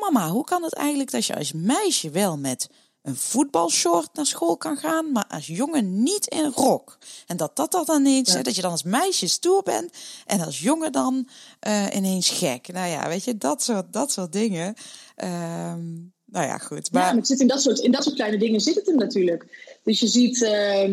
Mama, 0.00 0.28
hoe 0.28 0.44
kan 0.44 0.62
het 0.62 0.74
eigenlijk 0.74 1.10
dat 1.10 1.26
je 1.26 1.36
als 1.36 1.52
meisje 1.52 2.10
wel 2.10 2.38
met 2.38 2.68
een 3.04 3.16
voetbalshort 3.16 4.08
naar 4.14 4.26
school 4.26 4.56
kan 4.56 4.76
gaan, 4.76 5.12
maar 5.12 5.26
als 5.28 5.46
jongen 5.46 6.02
niet 6.02 6.26
in 6.26 6.52
rok. 6.54 6.98
En 7.26 7.36
dat 7.36 7.56
dat, 7.56 7.72
dat 7.72 7.86
dan 7.86 8.00
ineens, 8.00 8.32
ja. 8.32 8.42
dat 8.42 8.56
je 8.56 8.62
dan 8.62 8.70
als 8.70 8.82
meisje 8.82 9.28
stoer 9.28 9.62
bent 9.62 9.92
en 10.26 10.40
als 10.40 10.60
jongen 10.60 10.92
dan 10.92 11.28
uh, 11.68 11.86
ineens 11.94 12.30
gek. 12.30 12.72
Nou 12.72 12.88
ja, 12.88 13.08
weet 13.08 13.24
je, 13.24 13.38
dat 13.38 13.62
soort, 13.62 13.92
dat 13.92 14.12
soort 14.12 14.32
dingen. 14.32 14.74
Um, 15.16 16.12
nou 16.24 16.46
ja, 16.46 16.58
goed. 16.58 16.92
Maar... 16.92 17.02
Ja, 17.02 17.08
maar 17.08 17.16
het 17.16 17.26
zit 17.26 17.40
in, 17.40 17.46
dat 17.46 17.62
soort, 17.62 17.78
in 17.78 17.92
dat 17.92 18.02
soort 18.02 18.14
kleine 18.14 18.38
dingen 18.38 18.60
zit 18.60 18.74
het 18.74 18.86
hem 18.86 18.96
natuurlijk. 18.96 19.76
Dus 19.82 20.00
je 20.00 20.06
ziet 20.06 20.40
uh, 20.40 20.88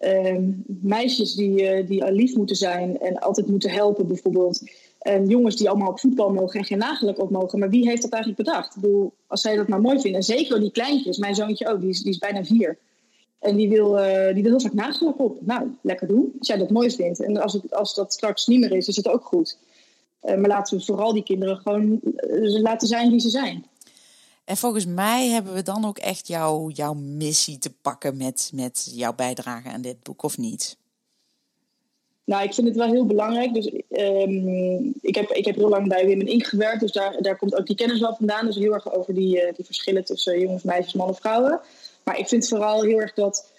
uh, 0.00 0.38
meisjes 0.66 1.34
die, 1.34 1.62
uh, 1.62 1.88
die 1.88 2.12
lief 2.12 2.34
moeten 2.34 2.56
zijn 2.56 2.98
en 3.00 3.18
altijd 3.18 3.46
moeten 3.46 3.70
helpen 3.70 4.06
bijvoorbeeld. 4.06 4.62
En 5.06 5.26
jongens 5.26 5.56
die 5.56 5.68
allemaal 5.68 5.88
op 5.88 6.00
voetbal 6.00 6.32
mogen 6.32 6.60
en 6.60 6.66
geen 6.66 6.78
nagelak 6.78 7.18
op 7.18 7.30
mogen. 7.30 7.58
Maar 7.58 7.70
wie 7.70 7.88
heeft 7.88 8.02
dat 8.02 8.10
eigenlijk 8.10 8.42
bedacht? 8.42 8.76
Ik 8.76 8.80
bedoel, 8.80 9.12
als 9.26 9.40
zij 9.40 9.56
dat 9.56 9.68
maar 9.68 9.80
mooi 9.80 10.00
vinden. 10.00 10.20
En 10.20 10.26
zeker 10.26 10.60
die 10.60 10.70
kleintjes, 10.70 11.18
mijn 11.18 11.34
zoontje 11.34 11.68
ook, 11.68 11.80
die 11.80 11.90
is, 11.90 12.02
die 12.02 12.12
is 12.12 12.18
bijna 12.18 12.44
vier. 12.44 12.78
En 13.38 13.56
die 13.56 13.68
wil, 13.68 13.98
uh, 13.98 14.34
die 14.34 14.42
wil 14.42 14.50
heel 14.50 14.60
vaak 14.60 14.72
nagelak 14.72 15.20
op. 15.20 15.38
Nou, 15.40 15.70
lekker 15.80 16.06
doen, 16.06 16.32
als 16.38 16.48
jij 16.48 16.56
dat 16.56 16.70
mooi 16.70 16.90
vindt. 16.90 17.20
En 17.20 17.36
als, 17.36 17.52
het, 17.52 17.74
als 17.74 17.94
dat 17.94 18.12
straks 18.12 18.46
niet 18.46 18.60
meer 18.60 18.72
is, 18.72 18.88
is 18.88 18.96
het 18.96 19.08
ook 19.08 19.24
goed. 19.24 19.58
Uh, 20.22 20.36
maar 20.36 20.48
laten 20.48 20.78
we 20.78 20.84
vooral 20.84 21.12
die 21.12 21.22
kinderen 21.22 21.56
gewoon 21.56 22.00
uh, 22.02 22.60
laten 22.60 22.88
zijn 22.88 23.10
wie 23.10 23.20
ze 23.20 23.30
zijn. 23.30 23.66
En 24.44 24.56
volgens 24.56 24.86
mij 24.86 25.28
hebben 25.28 25.54
we 25.54 25.62
dan 25.62 25.84
ook 25.84 25.98
echt 25.98 26.28
jouw, 26.28 26.70
jouw 26.70 26.94
missie 26.94 27.58
te 27.58 27.70
pakken 27.82 28.16
met, 28.16 28.50
met 28.54 28.90
jouw 28.94 29.14
bijdrage 29.14 29.68
aan 29.68 29.82
dit 29.82 30.02
boek, 30.02 30.22
of 30.22 30.38
niet? 30.38 30.76
Nou, 32.26 32.42
ik 32.44 32.54
vind 32.54 32.66
het 32.66 32.76
wel 32.76 32.92
heel 32.92 33.06
belangrijk. 33.06 33.54
Dus 33.54 33.66
um, 33.90 34.94
ik, 35.00 35.14
heb, 35.14 35.30
ik 35.30 35.44
heb 35.44 35.54
heel 35.54 35.68
lang 35.68 35.88
bij 35.88 36.06
Women 36.06 36.26
Inc. 36.26 36.46
gewerkt. 36.46 36.80
Dus 36.80 36.92
daar, 36.92 37.16
daar 37.22 37.36
komt 37.36 37.54
ook 37.54 37.66
die 37.66 37.76
kennis 37.76 38.00
wel 38.00 38.14
vandaan. 38.14 38.46
Dus 38.46 38.56
heel 38.56 38.74
erg 38.74 38.94
over 38.94 39.14
die, 39.14 39.36
uh, 39.36 39.52
die 39.54 39.64
verschillen 39.64 40.04
tussen 40.04 40.40
jongens, 40.40 40.62
meisjes, 40.62 40.94
mannen, 40.94 41.16
vrouwen. 41.16 41.60
Maar 42.04 42.18
ik 42.18 42.28
vind 42.28 42.48
vooral 42.48 42.82
heel 42.82 43.00
erg 43.00 43.14
dat, 43.14 43.52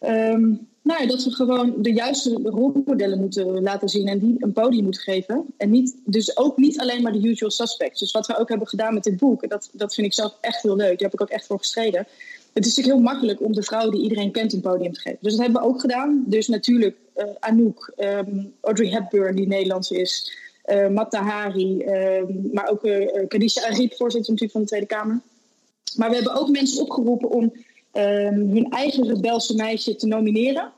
um, 0.00 0.68
nou 0.82 1.06
dat 1.06 1.24
we 1.24 1.30
gewoon 1.30 1.74
de 1.78 1.92
juiste 1.92 2.40
rolmodellen 2.44 3.20
moeten 3.20 3.62
laten 3.62 3.88
zien. 3.88 4.08
En 4.08 4.18
die 4.18 4.36
een 4.38 4.52
podium 4.52 4.84
moeten 4.84 5.02
geven. 5.02 5.46
En 5.56 5.70
niet, 5.70 5.96
dus 6.04 6.36
ook 6.36 6.56
niet 6.56 6.80
alleen 6.80 7.02
maar 7.02 7.12
de 7.12 7.28
usual 7.28 7.50
suspects. 7.50 8.00
Dus 8.00 8.10
wat 8.10 8.26
we 8.26 8.38
ook 8.38 8.48
hebben 8.48 8.68
gedaan 8.68 8.94
met 8.94 9.04
dit 9.04 9.16
boek. 9.16 9.48
Dat, 9.48 9.70
dat 9.72 9.94
vind 9.94 10.06
ik 10.06 10.14
zelf 10.14 10.36
echt 10.40 10.62
heel 10.62 10.76
leuk. 10.76 10.98
Daar 10.98 11.10
heb 11.10 11.12
ik 11.12 11.20
ook 11.20 11.28
echt 11.28 11.46
voor 11.46 11.58
gestreden 11.58 12.06
het 12.52 12.66
is 12.66 12.76
natuurlijk 12.76 12.96
heel 12.96 13.12
makkelijk 13.12 13.40
om 13.40 13.52
de 13.52 13.62
vrouw 13.62 13.90
die 13.90 14.02
iedereen 14.02 14.30
kent 14.30 14.52
een 14.52 14.60
podium 14.60 14.92
te 14.92 15.00
geven. 15.00 15.18
Dus 15.20 15.32
dat 15.32 15.42
hebben 15.42 15.62
we 15.62 15.68
ook 15.68 15.80
gedaan. 15.80 16.24
Dus 16.26 16.48
natuurlijk 16.48 16.96
uh, 17.16 17.24
Anouk, 17.38 17.92
um, 17.96 18.52
Audrey 18.60 18.88
Hepburn, 18.88 19.36
die 19.36 19.46
Nederlands 19.46 19.90
is, 19.90 20.38
uh, 20.66 20.88
Matta 20.88 21.22
Hari, 21.22 21.84
um, 21.84 22.50
maar 22.52 22.68
ook 22.68 22.84
uh, 22.84 23.26
Khadija 23.28 23.62
Arif, 23.62 23.96
voorzitter 23.96 24.32
natuurlijk 24.32 24.52
van 24.52 24.60
de 24.60 24.66
Tweede 24.66 24.86
Kamer. 24.86 25.20
Maar 25.96 26.08
we 26.08 26.14
hebben 26.14 26.34
ook 26.34 26.48
mensen 26.48 26.82
opgeroepen 26.82 27.30
om 27.30 27.42
um, 27.92 28.50
hun 28.50 28.66
eigen 28.70 29.06
rebelse 29.06 29.54
meisje 29.54 29.96
te 29.96 30.06
nomineren. 30.06 30.72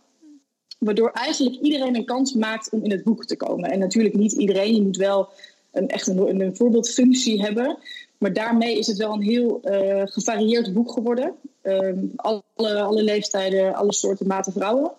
Waardoor 0.78 1.10
eigenlijk 1.10 1.56
iedereen 1.62 1.96
een 1.96 2.04
kans 2.04 2.32
maakt 2.34 2.70
om 2.70 2.84
in 2.84 2.90
het 2.90 3.04
boek 3.04 3.24
te 3.24 3.36
komen. 3.36 3.70
En 3.70 3.78
natuurlijk 3.78 4.14
niet 4.14 4.32
iedereen, 4.32 4.74
je 4.74 4.82
moet 4.82 4.96
wel 4.96 5.28
een, 5.72 5.88
echt 5.88 6.06
een, 6.06 6.40
een 6.40 6.56
voorbeeldfunctie 6.56 7.42
hebben. 7.42 7.78
Maar 8.22 8.32
daarmee 8.32 8.78
is 8.78 8.86
het 8.86 8.96
wel 8.96 9.12
een 9.12 9.22
heel 9.22 9.60
uh, 9.64 10.02
gevarieerd 10.04 10.72
boek 10.72 10.92
geworden. 10.92 11.34
Um, 11.62 12.12
alle, 12.16 12.42
alle 12.80 13.02
leeftijden, 13.02 13.74
alle 13.74 13.92
soorten 13.92 14.26
maten 14.26 14.52
vrouwen. 14.52 14.92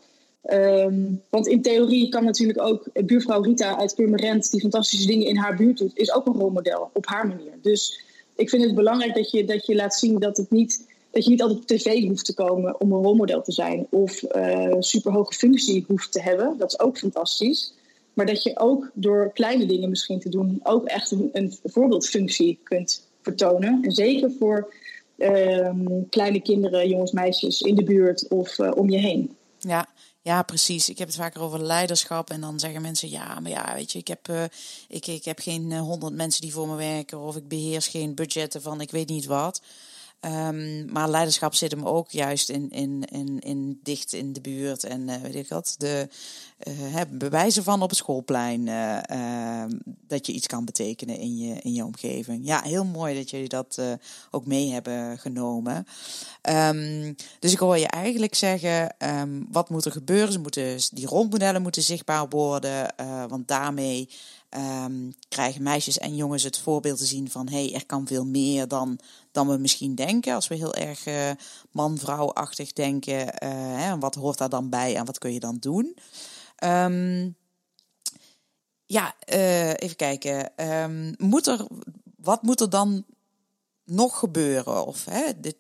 Um, 0.52 1.22
want 1.30 1.48
in 1.48 1.62
theorie 1.62 2.10
kan 2.10 2.24
natuurlijk 2.24 2.62
ook 2.62 3.06
buurvrouw 3.06 3.42
Rita 3.42 3.78
uit 3.78 3.96
Purmerend... 3.96 4.52
die 4.52 4.62
fantastische 4.62 5.08
dingen 5.08 5.28
in 5.28 5.38
haar 5.38 5.56
buurt 5.56 5.78
doet, 5.78 5.98
is 5.98 6.14
ook 6.14 6.26
een 6.26 6.34
rolmodel 6.34 6.90
op 6.94 7.06
haar 7.06 7.28
manier. 7.28 7.52
Dus 7.62 8.02
ik 8.36 8.50
vind 8.50 8.64
het 8.64 8.76
belangrijk 8.76 9.16
dat 9.16 9.32
je, 9.32 9.46
dat 9.46 9.66
je 9.66 9.76
laat 9.76 9.96
zien 9.96 10.20
dat, 10.20 10.38
het 10.38 10.52
niet, 10.52 10.88
dat 11.12 11.24
je 11.24 11.30
niet 11.30 11.42
altijd 11.42 11.60
op 11.60 11.68
tv 11.68 12.08
hoeft 12.08 12.26
te 12.26 12.34
komen... 12.34 12.80
om 12.80 12.92
een 12.92 13.04
rolmodel 13.04 13.42
te 13.42 13.52
zijn 13.52 13.88
of 13.90 14.24
uh, 14.36 14.76
superhoge 14.80 15.34
functie 15.34 15.86
hoeft 15.88 16.12
te 16.12 16.22
hebben. 16.22 16.56
Dat 16.58 16.72
is 16.72 16.80
ook 16.80 16.98
fantastisch. 16.98 17.74
Maar 18.14 18.26
dat 18.26 18.44
je 18.44 18.60
ook 18.60 18.92
door 18.94 19.32
kleine 19.34 19.66
dingen 19.66 19.90
misschien 19.90 20.20
te 20.20 20.30
doen... 20.30 20.60
ook 20.64 20.86
echt 20.86 21.12
een, 21.12 21.30
een 21.34 21.54
voorbeeldfunctie 21.64 22.60
kunt 22.64 23.12
vertonen. 23.24 23.84
En 23.84 23.92
zeker 23.92 24.32
voor 24.40 24.74
um, 25.18 26.10
kleine 26.10 26.42
kinderen, 26.42 26.90
jongens, 26.90 27.12
meisjes 27.12 27.62
in 27.62 27.76
de 27.76 27.84
buurt 27.84 28.28
of 28.28 28.58
uh, 28.58 28.72
om 28.76 28.90
je 28.90 28.98
heen. 28.98 29.36
Ja, 29.60 29.88
ja, 30.22 30.44
precies. 30.44 30.90
Ik 30.90 30.98
heb 30.98 31.08
het 31.08 31.18
vaker 31.18 31.42
over 31.42 31.64
leiderschap. 31.64 32.30
En 32.30 32.42
dan 32.42 32.60
zeggen 32.60 32.82
mensen: 32.82 33.10
ja, 33.10 33.40
maar 33.40 33.52
ja, 33.52 33.74
weet 33.76 33.92
je, 33.92 34.00
ik 34.00 34.08
heb, 34.08 34.28
uh, 34.30 34.44
ik, 34.88 35.08
ik 35.08 35.26
heb 35.26 35.40
geen 35.40 35.78
honderd 35.78 36.14
mensen 36.14 36.42
die 36.42 36.54
voor 36.54 36.68
me 36.68 36.76
werken. 36.76 37.20
Of 37.20 37.36
ik 37.36 37.48
beheers 37.48 37.88
geen 37.88 38.16
budgetten 38.16 38.62
van 38.62 38.82
ik 38.82 38.92
weet 38.92 39.10
niet 39.10 39.26
wat. 39.26 39.62
Um, 40.26 40.92
maar 40.92 41.10
leiderschap 41.10 41.54
zit 41.56 41.72
hem 41.72 41.86
ook 41.86 42.12
juist 42.12 42.50
in, 42.50 42.70
in, 42.70 43.04
in, 43.06 43.40
in 43.40 43.80
dicht 43.84 44.14
in 44.14 44.34
de 44.34 44.42
buurt 44.42 44.84
en 44.84 45.02
uh, 45.02 45.16
weet 45.16 45.36
ik 45.36 45.50
wat. 45.50 45.76
De 45.78 46.08
uh, 46.68 47.02
bewijzen 47.10 47.64
van 47.64 47.82
op 47.82 47.90
het 47.90 47.98
schoolplein 47.98 48.68
uh, 48.68 49.64
dat 50.08 50.26
je 50.26 50.34
iets 50.34 50.48
kan 50.48 50.66
betekenen 50.66 51.18
in 51.18 51.38
je, 51.38 51.56
in 51.62 51.74
je 51.74 51.86
omgeving. 51.86 52.46
Ja, 52.46 52.62
heel 52.62 52.86
mooi 52.86 53.16
dat 53.16 53.30
jullie 53.30 53.48
dat 53.48 53.82
ook 54.32 54.46
mee 54.46 54.72
hebben 54.72 55.18
genomen. 55.20 55.88
Um, 56.50 57.16
dus 57.40 57.52
ik 57.52 57.60
hoor 57.60 57.78
je 57.78 57.88
eigenlijk 57.88 58.36
zeggen, 58.36 58.96
wat 59.52 59.70
moet 59.70 59.86
er 59.86 59.92
gebeuren? 59.92 60.32
Ze 60.32 60.40
moeten, 60.40 60.78
die 60.92 61.08
rolmodellen 61.08 61.62
moeten 61.62 61.84
zichtbaar 61.84 62.28
worden, 62.30 62.94
want 63.28 63.48
daarmee 63.48 64.10
um, 64.58 65.14
krijgen 65.28 65.64
meisjes 65.64 65.98
en 65.98 66.16
jongens 66.16 66.44
het 66.44 66.58
voorbeeld 66.58 66.98
te 66.98 67.06
zien 67.06 67.30
van 67.30 67.50
hé, 67.50 67.66
hey, 67.66 67.74
er 67.74 67.86
kan 67.86 68.08
veel 68.08 68.26
meer 68.26 68.68
dan, 68.68 69.00
dan 69.32 69.48
we 69.48 69.58
misschien 69.58 69.96
denken. 69.96 70.34
Als 70.34 70.48
we 70.48 70.56
heel 70.56 70.74
erg 70.74 71.06
uh, 71.06 71.32
man-vrouw-achtig 71.72 72.74
denken, 72.74 73.20
uh, 73.20 73.50
hè, 73.78 73.98
wat 73.98 74.16
hoort 74.16 74.38
daar 74.38 74.50
dan 74.50 74.70
bij 74.70 74.96
en 74.96 75.06
wat 75.06 75.18
kun 75.18 75.34
je 75.34 75.40
dan 75.40 75.58
doen? 75.60 75.98
Um, 76.64 77.36
ja, 78.86 79.16
uh, 79.34 79.70
even 79.70 79.96
kijken. 79.96 80.68
Um, 80.70 81.14
moet 81.18 81.48
er, 81.48 81.68
wat 82.16 82.42
moet 82.42 82.62
er 82.62 82.70
dan 82.70 83.06
nog 83.84 84.20
gebeuren? 84.20 84.86
Of 84.86 85.06
hè, 85.06 85.40
dit, 85.40 85.56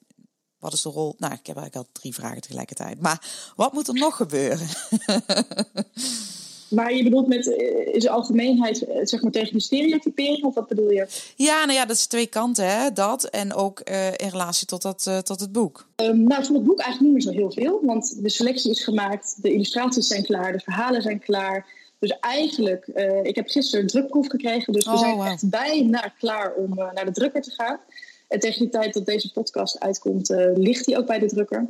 wat 0.60 0.74
is 0.74 0.82
de 0.82 0.90
rol? 0.90 1.16
Nou, 1.18 1.34
ik 1.34 1.48
heb 1.48 1.58
eigenlijk 1.58 1.76
al 1.76 1.92
drie 1.92 2.14
vragen 2.14 2.42
tegelijkertijd. 2.42 3.02
Maar 3.02 3.52
wat 3.56 3.74
moet 3.74 3.88
er 3.88 3.94
nog 3.94 4.16
gebeuren? 4.16 4.68
Maar 6.74 6.94
je 6.94 7.04
bedoelt 7.04 7.28
met 7.28 7.46
uh, 7.46 7.94
is 7.94 8.04
de 8.04 8.10
algemeenheid 8.10 8.82
uh, 8.82 8.96
zeg 9.04 9.22
maar 9.22 9.32
tegen 9.32 9.54
de 9.54 9.62
stereotypering 9.62 10.44
of 10.44 10.54
wat 10.54 10.68
bedoel 10.68 10.92
je? 10.92 11.08
Ja, 11.36 11.66
nou 11.66 11.78
ja, 11.78 11.86
dat 11.86 11.96
is 11.96 12.06
twee 12.06 12.28
kanten, 12.28 12.68
hè? 12.68 12.92
dat 12.92 13.24
en 13.24 13.54
ook 13.54 13.82
uh, 13.90 14.08
in 14.08 14.30
relatie 14.30 14.68
tot, 14.68 14.82
dat, 14.82 15.10
tot 15.24 15.40
het 15.40 15.52
boek. 15.52 15.88
Um, 15.96 16.24
nou, 16.24 16.46
van 16.46 16.56
het 16.56 16.64
boek 16.64 16.80
eigenlijk 16.80 17.14
niet 17.14 17.26
meer 17.26 17.34
zo 17.34 17.40
heel 17.40 17.52
veel, 17.52 17.80
want 17.84 18.24
de 18.24 18.30
selectie 18.30 18.72
is 18.72 18.84
gemaakt, 18.84 19.36
de 19.42 19.54
illustraties 19.54 20.08
zijn 20.08 20.24
klaar, 20.24 20.52
de 20.52 20.60
verhalen 20.60 21.02
zijn 21.02 21.20
klaar. 21.20 21.82
Dus 22.00 22.18
eigenlijk, 22.20 22.88
ik 23.24 23.36
heb 23.36 23.48
gisteren 23.48 23.82
een 23.82 23.90
drukproef 23.90 24.28
gekregen, 24.28 24.74
dus 24.74 24.86
we 24.86 24.92
oh, 24.92 25.00
zijn 25.00 25.16
wow. 25.16 25.26
echt 25.26 25.50
bijna 25.50 26.14
klaar 26.20 26.54
om 26.54 26.76
naar 26.76 27.06
de 27.06 27.12
drukker 27.12 27.42
te 27.42 27.52
gaan. 27.52 27.80
En 28.28 28.40
tegen 28.40 28.64
de 28.64 28.70
tijd 28.70 28.94
dat 28.94 29.06
deze 29.06 29.32
podcast 29.32 29.80
uitkomt, 29.80 30.30
ligt 30.56 30.86
hij 30.86 30.98
ook 30.98 31.06
bij 31.06 31.20
de 31.20 31.28
drukker. 31.28 31.70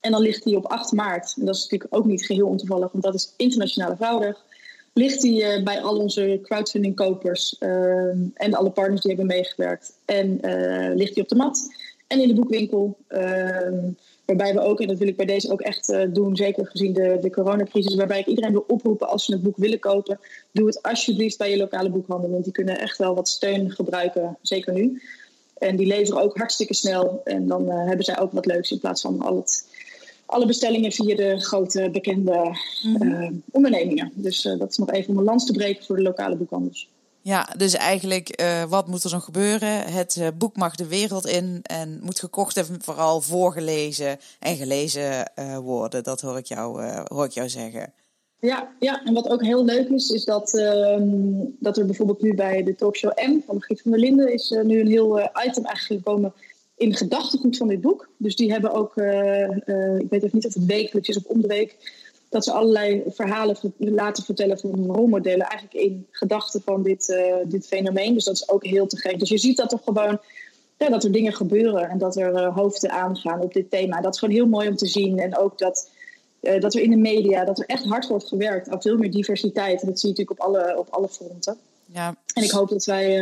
En 0.00 0.10
dan 0.10 0.20
ligt 0.20 0.44
hij 0.44 0.54
op 0.54 0.66
8 0.66 0.92
maart, 0.92 1.34
en 1.38 1.46
dat 1.46 1.54
is 1.54 1.62
natuurlijk 1.62 1.94
ook 1.94 2.04
niet 2.04 2.26
geheel 2.26 2.46
ontoevallig, 2.46 2.92
want 2.92 3.04
dat 3.04 3.14
is 3.14 3.34
Internationale 3.36 3.96
Vrouwendag. 3.96 4.44
Ligt 4.92 5.22
hij 5.22 5.58
uh, 5.58 5.64
bij 5.64 5.80
al 5.80 5.96
onze 5.96 6.38
crowdfunding-kopers 6.42 7.56
uh, 7.60 8.08
en 8.34 8.54
alle 8.54 8.70
partners 8.70 9.00
die 9.00 9.10
hebben 9.10 9.36
meegewerkt. 9.36 9.92
En 10.04 10.38
uh, 10.42 10.94
ligt 10.94 11.14
hij 11.14 11.22
op 11.22 11.28
de 11.28 11.34
mat 11.34 11.68
en 12.06 12.20
in 12.20 12.28
de 12.28 12.34
boekwinkel. 12.34 12.96
Waarbij 14.30 14.54
we 14.54 14.60
ook, 14.60 14.80
en 14.80 14.86
dat 14.88 14.98
wil 14.98 15.08
ik 15.08 15.16
bij 15.16 15.26
deze 15.26 15.52
ook 15.52 15.60
echt 15.60 15.88
eh, 15.88 16.08
doen, 16.12 16.36
zeker 16.36 16.66
gezien 16.66 16.92
de, 16.92 17.18
de 17.20 17.30
coronacrisis, 17.30 17.94
waarbij 17.94 18.20
ik 18.20 18.26
iedereen 18.26 18.52
wil 18.52 18.64
oproepen 18.66 19.08
als 19.08 19.24
ze 19.24 19.32
het 19.32 19.42
boek 19.42 19.56
willen 19.56 19.78
kopen, 19.78 20.20
doe 20.52 20.66
het 20.66 20.82
alsjeblieft 20.82 21.38
bij 21.38 21.50
je 21.50 21.56
lokale 21.56 21.90
boekhandel, 21.90 22.30
want 22.30 22.44
die 22.44 22.52
kunnen 22.52 22.78
echt 22.78 22.98
wel 22.98 23.14
wat 23.14 23.28
steun 23.28 23.70
gebruiken, 23.70 24.38
zeker 24.42 24.72
nu. 24.72 25.02
En 25.60 25.76
die 25.76 25.86
leveren 25.86 26.22
ook 26.22 26.36
hartstikke 26.36 26.74
snel 26.74 27.20
en 27.24 27.46
dan 27.46 27.68
hebben 27.68 28.04
zij 28.04 28.18
ook 28.18 28.32
wat 28.32 28.46
leuks 28.46 28.70
in 28.70 28.78
plaats 28.78 29.00
van 29.00 29.20
al 29.20 29.36
het 29.36 29.66
alle 30.26 30.46
bestellingen 30.46 30.92
via 30.92 31.16
de 31.16 31.40
grote 31.40 31.88
bekende 31.92 32.56
uh, 33.00 33.30
ondernemingen. 33.50 34.12
Dus 34.14 34.44
uh, 34.44 34.58
dat 34.58 34.70
is 34.70 34.76
nog 34.76 34.90
even 34.90 35.10
om 35.10 35.18
een 35.18 35.24
lans 35.24 35.46
te 35.46 35.52
breken 35.52 35.84
voor 35.84 35.96
de 35.96 36.02
lokale 36.02 36.36
boekhandels. 36.36 36.88
Ja, 37.22 37.48
dus 37.56 37.74
eigenlijk, 37.74 38.42
wat 38.68 38.86
moet 38.86 39.04
er 39.04 39.10
zo 39.10 39.18
gebeuren? 39.18 39.92
Het 39.92 40.32
boek 40.38 40.56
mag 40.56 40.74
de 40.74 40.86
wereld 40.86 41.26
in 41.26 41.60
en 41.62 42.00
moet 42.02 42.18
gekocht 42.18 42.56
en 42.56 42.66
vooral 42.78 43.20
voorgelezen 43.20 44.18
en 44.38 44.56
gelezen 44.56 45.32
worden. 45.62 46.02
Dat 46.02 46.20
hoor 46.20 46.38
ik, 46.38 46.46
jou, 46.46 46.82
hoor 47.04 47.24
ik 47.24 47.32
jou 47.32 47.48
zeggen. 47.48 47.92
Ja, 48.40 48.72
ja, 48.78 49.04
en 49.04 49.14
wat 49.14 49.28
ook 49.28 49.42
heel 49.44 49.64
leuk 49.64 49.88
is, 49.88 50.10
is 50.10 50.24
dat, 50.24 50.54
ehm, 50.54 51.44
dat 51.58 51.76
er 51.76 51.86
bijvoorbeeld 51.86 52.22
nu 52.22 52.34
bij 52.34 52.62
de 52.62 52.74
talkshow 52.74 53.12
M 53.16 53.40
van 53.46 53.62
Giet 53.62 53.82
van 53.82 53.90
der 53.90 54.00
Linden 54.00 54.32
is 54.32 54.50
nu 54.62 54.80
een 54.80 54.86
heel 54.86 55.20
item 55.20 55.64
eigenlijk 55.64 56.04
gekomen 56.04 56.32
in 56.76 56.96
gedachtegoed 56.96 57.56
van 57.56 57.68
dit 57.68 57.80
boek. 57.80 58.08
Dus 58.16 58.36
die 58.36 58.52
hebben 58.52 58.72
ook, 58.72 58.96
uh, 58.96 59.98
ik 59.98 60.10
weet 60.10 60.22
even 60.22 60.30
niet 60.32 60.46
of 60.46 60.54
het 60.54 60.64
wekelijks 60.66 61.08
is 61.08 61.16
of 61.16 61.24
om 61.24 61.40
de 61.40 61.48
week, 61.48 61.76
dat 62.28 62.44
ze 62.44 62.52
allerlei 62.52 63.02
verhalen 63.06 63.56
laten 63.76 64.24
vertellen 64.24 64.58
van 64.58 64.86
rolmodellen, 64.86 65.46
eigenlijk 65.46 65.86
in 65.86 66.06
gedachten 66.10 66.62
van 66.62 66.82
dit, 66.82 67.20
dit 67.44 67.66
fenomeen. 67.66 68.14
Dus 68.14 68.24
dat 68.24 68.34
is 68.34 68.48
ook 68.48 68.64
heel 68.64 68.86
te 68.86 68.96
gek. 68.96 69.18
Dus 69.18 69.28
je 69.28 69.38
ziet 69.38 69.56
dat 69.56 69.72
er 69.72 69.78
gewoon 69.84 70.20
ja, 70.78 70.88
dat 70.88 71.04
er 71.04 71.12
dingen 71.12 71.32
gebeuren 71.32 71.88
en 71.88 71.98
dat 71.98 72.16
er 72.16 72.44
hoofden 72.44 72.90
aangaan 72.90 73.40
op 73.40 73.52
dit 73.52 73.70
thema. 73.70 74.00
Dat 74.00 74.12
is 74.14 74.18
gewoon 74.18 74.34
heel 74.34 74.46
mooi 74.46 74.68
om 74.68 74.76
te 74.76 74.86
zien. 74.86 75.18
En 75.18 75.38
ook 75.38 75.58
dat, 75.58 75.90
uh, 76.40 76.60
dat 76.60 76.74
er 76.74 76.80
in 76.80 76.90
de 76.90 76.96
media, 76.96 77.44
dat 77.44 77.58
er 77.58 77.66
echt 77.66 77.84
hard 77.84 78.06
wordt 78.06 78.28
gewerkt 78.28 78.68
aan 78.68 78.82
veel 78.82 78.96
meer 78.96 79.10
diversiteit. 79.10 79.80
En 79.80 79.86
dat 79.86 80.00
zie 80.00 80.08
je 80.08 80.14
natuurlijk 80.16 80.40
op 80.40 80.46
alle, 80.46 80.78
op 80.78 80.88
alle 80.90 81.08
fronten. 81.08 81.56
Ja. 81.86 82.14
En 82.34 82.42
ik 82.42 82.50
hoop 82.50 82.68
dat 82.68 82.84
wij 82.84 83.20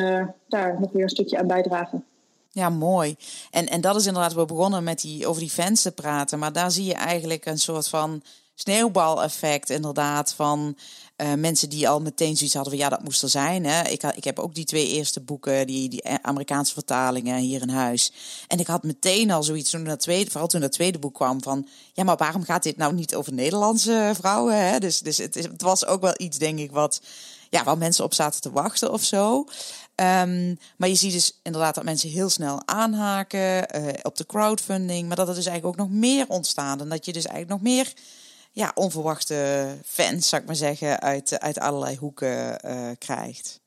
daar 0.48 0.80
nog 0.80 0.92
weer 0.92 1.02
een 1.02 1.08
stukje 1.08 1.38
aan 1.38 1.46
bijdragen. 1.46 2.04
Ja, 2.50 2.68
mooi. 2.68 3.16
En, 3.50 3.66
en 3.66 3.80
dat 3.80 3.96
is 3.96 4.06
inderdaad, 4.06 4.34
we 4.34 4.44
begonnen 4.44 4.84
met 4.84 5.00
die, 5.00 5.26
over 5.26 5.40
die 5.40 5.50
fans 5.50 5.82
te 5.82 5.92
praten. 5.92 6.38
Maar 6.38 6.52
daar 6.52 6.70
zie 6.70 6.84
je 6.84 6.94
eigenlijk 6.94 7.46
een 7.46 7.58
soort 7.58 7.88
van 7.88 8.22
sneeuwbaleffect 8.54 9.70
inderdaad 9.70 10.34
van 10.34 10.76
uh, 11.22 11.34
mensen 11.34 11.68
die 11.68 11.88
al 11.88 12.00
meteen 12.00 12.36
zoiets 12.36 12.54
hadden 12.54 12.72
van 12.72 12.82
ja, 12.82 12.88
dat 12.88 13.02
moest 13.02 13.22
er 13.22 13.28
zijn. 13.28 13.64
Hè. 13.64 13.88
Ik, 13.88 14.02
ik 14.02 14.24
heb 14.24 14.38
ook 14.38 14.54
die 14.54 14.64
twee 14.64 14.88
eerste 14.88 15.20
boeken, 15.20 15.66
die, 15.66 15.88
die 15.88 16.08
Amerikaanse 16.22 16.72
vertalingen 16.72 17.38
hier 17.38 17.62
in 17.62 17.68
huis. 17.68 18.12
En 18.46 18.58
ik 18.58 18.66
had 18.66 18.82
meteen 18.82 19.30
al 19.30 19.42
zoiets 19.42 19.70
toen 19.70 19.84
dat 19.84 20.00
tweede, 20.00 20.30
vooral 20.30 20.48
toen 20.48 20.60
dat 20.60 20.72
tweede 20.72 20.98
boek 20.98 21.14
kwam 21.14 21.42
van 21.42 21.68
ja, 21.92 22.04
maar 22.04 22.16
waarom 22.16 22.42
gaat 22.42 22.62
dit 22.62 22.76
nou 22.76 22.94
niet 22.94 23.14
over 23.14 23.32
Nederlandse 23.32 24.12
vrouwen? 24.14 24.66
Hè? 24.66 24.78
Dus, 24.78 24.98
dus 24.98 25.16
het, 25.16 25.62
was 25.62 25.86
ook 25.86 26.00
wel 26.00 26.14
iets, 26.16 26.38
denk 26.38 26.58
ik, 26.58 26.70
wat 26.70 27.00
ja, 27.50 27.64
waar 27.64 27.78
mensen 27.78 28.04
op 28.04 28.14
zaten 28.14 28.40
te 28.40 28.50
wachten 28.50 28.92
of 28.92 29.02
zo. 29.02 29.46
Um, 30.00 30.58
maar 30.76 30.88
je 30.88 30.94
ziet 30.94 31.12
dus 31.12 31.38
inderdaad 31.42 31.74
dat 31.74 31.84
mensen 31.84 32.08
heel 32.10 32.28
snel 32.28 32.62
aanhaken 32.64 33.76
uh, 33.76 33.88
op 34.02 34.16
de 34.16 34.26
crowdfunding. 34.26 35.06
Maar 35.06 35.16
dat 35.16 35.28
er 35.28 35.34
dus 35.34 35.46
eigenlijk 35.46 35.80
ook 35.80 35.88
nog 35.88 35.98
meer 35.98 36.24
ontstaan. 36.28 36.80
En 36.80 36.88
dat 36.88 37.04
je 37.04 37.12
dus 37.12 37.26
eigenlijk 37.26 37.62
nog 37.62 37.72
meer 37.72 37.92
ja, 38.58 38.72
onverwachte 38.74 39.66
fans, 39.84 40.28
zou 40.28 40.40
ik 40.42 40.46
maar 40.46 40.56
zeggen, 40.56 41.00
uit, 41.00 41.40
uit 41.40 41.58
allerlei 41.58 41.96
hoeken 41.96 42.60
uh, 42.64 42.90
krijgt. 42.98 43.60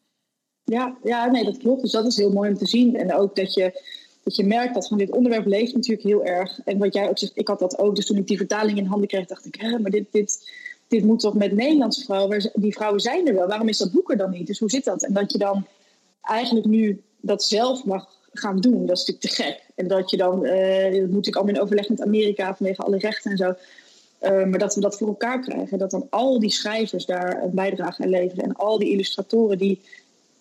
Ja, 0.63 0.97
ja, 1.03 1.25
nee, 1.25 1.43
dat 1.43 1.57
klopt. 1.57 1.81
Dus 1.81 1.91
dat 1.91 2.05
is 2.05 2.17
heel 2.17 2.31
mooi 2.31 2.49
om 2.49 2.57
te 2.57 2.65
zien. 2.65 2.95
En 2.95 3.13
ook 3.13 3.35
dat 3.35 3.53
je, 3.53 3.81
dat 4.23 4.35
je 4.35 4.43
merkt 4.43 4.73
dat 4.73 4.87
van 4.87 4.97
dit 4.97 5.11
onderwerp 5.11 5.45
leeft 5.45 5.73
natuurlijk 5.73 6.07
heel 6.07 6.25
erg. 6.25 6.59
En 6.65 6.77
wat 6.77 6.93
jij 6.93 7.09
ook 7.09 7.17
zegt, 7.17 7.31
ik 7.35 7.47
had 7.47 7.59
dat 7.59 7.79
ook. 7.79 7.95
Dus 7.95 8.05
toen 8.05 8.17
ik 8.17 8.27
die 8.27 8.37
vertaling 8.37 8.77
in 8.77 8.85
handen 8.85 9.07
kreeg, 9.07 9.25
dacht 9.25 9.45
ik, 9.45 9.55
hè, 9.55 9.79
maar 9.79 9.91
dit, 9.91 10.05
dit, 10.11 10.51
dit 10.87 11.03
moet 11.03 11.19
toch 11.19 11.33
met 11.33 11.51
Nederlandse 11.51 12.03
vrouwen, 12.03 12.51
die 12.53 12.73
vrouwen 12.73 12.99
zijn 12.99 13.27
er 13.27 13.35
wel. 13.35 13.47
Waarom 13.47 13.67
is 13.67 13.77
dat 13.77 13.91
boek 13.91 14.11
er 14.11 14.17
dan 14.17 14.31
niet? 14.31 14.47
Dus 14.47 14.59
hoe 14.59 14.69
zit 14.69 14.83
dat? 14.83 15.03
En 15.03 15.13
dat 15.13 15.31
je 15.31 15.37
dan 15.37 15.67
eigenlijk 16.21 16.65
nu 16.65 17.01
dat 17.19 17.43
zelf 17.43 17.85
mag 17.85 18.19
gaan 18.33 18.59
doen, 18.59 18.85
dat 18.85 18.97
is 18.97 19.05
natuurlijk 19.05 19.35
te 19.35 19.43
gek. 19.43 19.63
En 19.75 19.87
dat 19.87 20.09
je 20.09 20.17
dan, 20.17 20.45
uh, 20.45 21.01
dat 21.01 21.09
moet 21.09 21.27
ik 21.27 21.35
allemaal 21.35 21.55
in 21.55 21.61
overleg 21.61 21.89
met 21.89 22.01
Amerika 22.01 22.55
vanwege 22.55 22.81
alle 22.81 22.97
rechten 22.97 23.31
en 23.31 23.37
zo. 23.37 23.53
Uh, 24.21 24.45
maar 24.45 24.59
dat 24.59 24.75
we 24.75 24.81
dat 24.81 24.97
voor 24.97 25.07
elkaar 25.07 25.39
krijgen. 25.39 25.77
Dat 25.77 25.91
dan 25.91 26.07
al 26.09 26.39
die 26.39 26.49
schrijvers 26.49 27.05
daar 27.05 27.43
een 27.43 27.53
bijdrage 27.53 28.03
aan 28.03 28.09
leveren. 28.09 28.43
En 28.43 28.53
al 28.53 28.79
die 28.79 28.89
illustratoren 28.89 29.57
die 29.57 29.81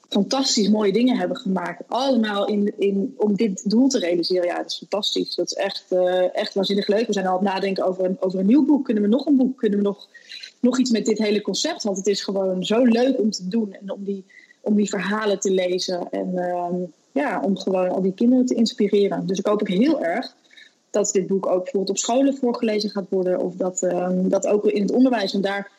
fantastisch 0.09 0.69
mooie 0.69 0.93
dingen 0.93 1.17
hebben 1.17 1.37
gemaakt. 1.37 1.83
Allemaal 1.87 2.47
in, 2.47 2.73
in, 2.79 3.15
om 3.17 3.37
dit 3.37 3.71
doel 3.71 3.89
te 3.89 3.99
realiseren. 3.99 4.47
Ja, 4.47 4.57
dat 4.57 4.71
is 4.71 4.79
fantastisch. 4.79 5.35
Dat 5.35 5.47
is 5.47 5.55
echt, 5.55 5.85
uh, 5.91 6.37
echt 6.37 6.55
waanzinnig 6.55 6.87
leuk. 6.87 7.07
We 7.07 7.13
zijn 7.13 7.27
al 7.27 7.39
aan 7.39 7.45
het 7.45 7.55
nadenken 7.55 7.87
over 7.87 8.05
een, 8.05 8.17
over 8.21 8.39
een 8.39 8.47
nieuw 8.47 8.65
boek. 8.65 8.85
Kunnen 8.85 9.03
we 9.03 9.09
nog 9.09 9.27
een 9.27 9.37
boek? 9.37 9.59
Kunnen 9.59 9.79
we 9.79 9.85
nog, 9.85 10.09
nog 10.61 10.79
iets 10.79 10.91
met 10.91 11.07
dit 11.07 11.19
hele 11.19 11.41
concept? 11.41 11.83
Want 11.83 11.97
het 11.97 12.07
is 12.07 12.23
gewoon 12.23 12.65
zo 12.65 12.85
leuk 12.85 13.19
om 13.19 13.31
te 13.31 13.49
doen. 13.49 13.73
En 13.73 13.93
om 13.93 14.05
die, 14.05 14.25
om 14.61 14.75
die 14.75 14.89
verhalen 14.89 15.41
te 15.41 15.51
lezen. 15.51 16.11
En 16.11 16.31
uh, 16.35 16.67
ja, 17.13 17.41
om 17.45 17.57
gewoon 17.57 17.89
al 17.89 18.03
die 18.03 18.15
kinderen 18.15 18.47
te 18.47 18.55
inspireren. 18.55 19.27
Dus 19.27 19.39
ik 19.39 19.47
hoop 19.47 19.61
ook 19.61 19.69
heel 19.69 20.03
erg 20.03 20.35
dat 20.91 21.11
dit 21.13 21.27
boek 21.27 21.47
ook 21.47 21.63
bijvoorbeeld 21.63 21.91
op 21.91 21.99
scholen 21.99 22.37
voorgelezen 22.37 22.91
gaat 22.91 23.11
worden. 23.11 23.41
Of 23.41 23.55
dat, 23.55 23.83
um, 23.83 24.29
dat 24.29 24.47
ook 24.47 24.65
in 24.65 24.83
het 24.83 24.93
onderwijs, 24.93 25.35
en 25.35 25.41
daar 25.41 25.71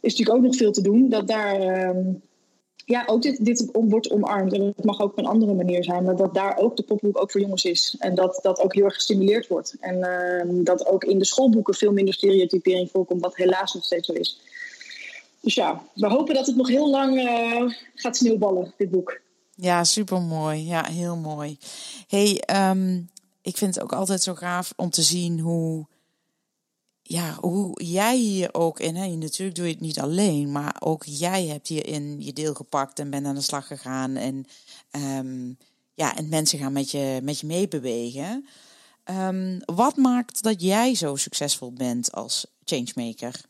is 0.00 0.10
natuurlijk 0.10 0.38
ook 0.38 0.44
nog 0.44 0.56
veel 0.56 0.72
te 0.72 0.82
doen, 0.82 1.08
dat 1.08 1.26
daar 1.26 1.88
um, 1.88 2.22
ja, 2.84 3.02
ook 3.06 3.22
dit, 3.22 3.44
dit 3.44 3.68
wordt 3.72 4.10
omarmd. 4.10 4.52
En 4.52 4.62
het 4.76 4.84
mag 4.84 5.00
ook 5.00 5.10
op 5.10 5.18
een 5.18 5.26
andere 5.26 5.54
manier 5.54 5.84
zijn, 5.84 6.04
maar 6.04 6.16
dat 6.16 6.34
daar 6.34 6.56
ook 6.56 6.76
de 6.76 6.82
popboek 6.82 7.20
ook 7.22 7.30
voor 7.30 7.40
jongens 7.40 7.64
is. 7.64 7.96
En 7.98 8.14
dat 8.14 8.38
dat 8.42 8.60
ook 8.60 8.74
heel 8.74 8.84
erg 8.84 8.94
gestimuleerd 8.94 9.48
wordt. 9.48 9.76
En 9.80 9.96
uh, 9.96 10.64
dat 10.64 10.86
ook 10.86 11.04
in 11.04 11.18
de 11.18 11.24
schoolboeken 11.24 11.74
veel 11.74 11.92
minder 11.92 12.14
stereotypering 12.14 12.90
voorkomt, 12.90 13.20
wat 13.20 13.36
helaas 13.36 13.74
nog 13.74 13.84
steeds 13.84 14.06
zo 14.06 14.12
is. 14.12 14.40
Dus 15.40 15.54
ja, 15.54 15.82
we 15.94 16.06
hopen 16.06 16.34
dat 16.34 16.46
het 16.46 16.56
nog 16.56 16.68
heel 16.68 16.90
lang 16.90 17.16
uh, 17.16 17.72
gaat 17.94 18.16
sneeuwballen, 18.16 18.72
dit 18.76 18.90
boek. 18.90 19.20
Ja, 19.54 19.84
super 19.84 20.20
mooi. 20.20 20.66
Ja, 20.66 20.84
heel 20.84 21.16
mooi. 21.16 21.58
Hey, 22.08 22.42
um, 22.70 23.08
ik 23.42 23.56
vind 23.56 23.74
het 23.74 23.84
ook 23.84 23.92
altijd 23.92 24.22
zo 24.22 24.34
gaaf 24.34 24.72
om 24.76 24.90
te 24.90 25.02
zien 25.02 25.40
hoe, 25.40 25.86
ja, 27.02 27.34
hoe 27.40 27.82
jij 27.82 28.16
hier 28.16 28.54
ook 28.54 28.80
in, 28.80 28.96
hè, 28.96 29.06
natuurlijk 29.06 29.56
doe 29.56 29.66
je 29.66 29.72
het 29.72 29.80
niet 29.80 30.00
alleen, 30.00 30.52
maar 30.52 30.76
ook 30.80 31.04
jij 31.04 31.46
hebt 31.46 31.68
hierin 31.68 32.22
je 32.22 32.32
deel 32.32 32.54
gepakt 32.54 32.98
en 32.98 33.10
bent 33.10 33.26
aan 33.26 33.34
de 33.34 33.40
slag 33.40 33.66
gegaan. 33.66 34.16
En, 34.16 34.46
um, 35.18 35.58
ja, 35.94 36.16
en 36.16 36.28
mensen 36.28 36.58
gaan 36.58 36.72
met 36.72 36.90
je, 36.90 37.20
met 37.22 37.40
je 37.40 37.46
meebewegen. 37.46 38.46
Um, 39.04 39.60
wat 39.64 39.96
maakt 39.96 40.42
dat 40.42 40.62
jij 40.62 40.94
zo 40.94 41.16
succesvol 41.16 41.72
bent 41.72 42.12
als 42.12 42.46
changemaker? 42.64 43.40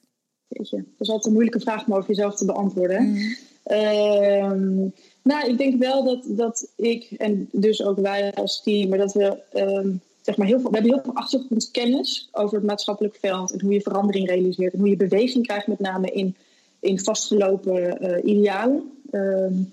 Dat 0.48 0.72
is 0.98 1.08
altijd 1.08 1.24
een 1.24 1.32
moeilijke 1.32 1.60
vraag 1.60 1.86
om 1.86 1.94
over 1.94 2.08
jezelf 2.08 2.36
te 2.36 2.44
beantwoorden. 2.44 3.02
Mm. 3.02 3.36
Um, 3.70 4.94
nou, 5.22 5.50
ik 5.50 5.58
denk 5.58 5.78
wel 5.78 6.04
dat, 6.04 6.24
dat 6.26 6.68
ik 6.76 7.10
en 7.10 7.48
dus 7.52 7.82
ook 7.82 7.98
wij 7.98 8.34
als 8.34 8.62
team, 8.62 8.88
maar 8.88 8.98
dat 8.98 9.12
we 9.12 9.38
um, 9.54 10.00
zeg 10.20 10.36
maar 10.36 10.46
heel 10.46 10.60
veel, 10.60 10.70
we 10.70 10.76
hebben 10.76 10.94
heel 10.94 11.02
veel 11.04 11.14
achtergrondkennis 11.14 12.28
over 12.32 12.56
het 12.56 12.66
maatschappelijk 12.66 13.16
veld 13.20 13.52
en 13.52 13.60
hoe 13.60 13.72
je 13.72 13.80
verandering 13.80 14.28
realiseert 14.28 14.72
en 14.72 14.78
hoe 14.78 14.88
je 14.88 14.96
beweging 14.96 15.46
krijgt, 15.46 15.66
met 15.66 15.78
name 15.78 16.10
in, 16.10 16.36
in 16.80 17.00
vastgelopen 17.00 18.04
uh, 18.04 18.30
idealen. 18.30 18.90
Um, 19.12 19.72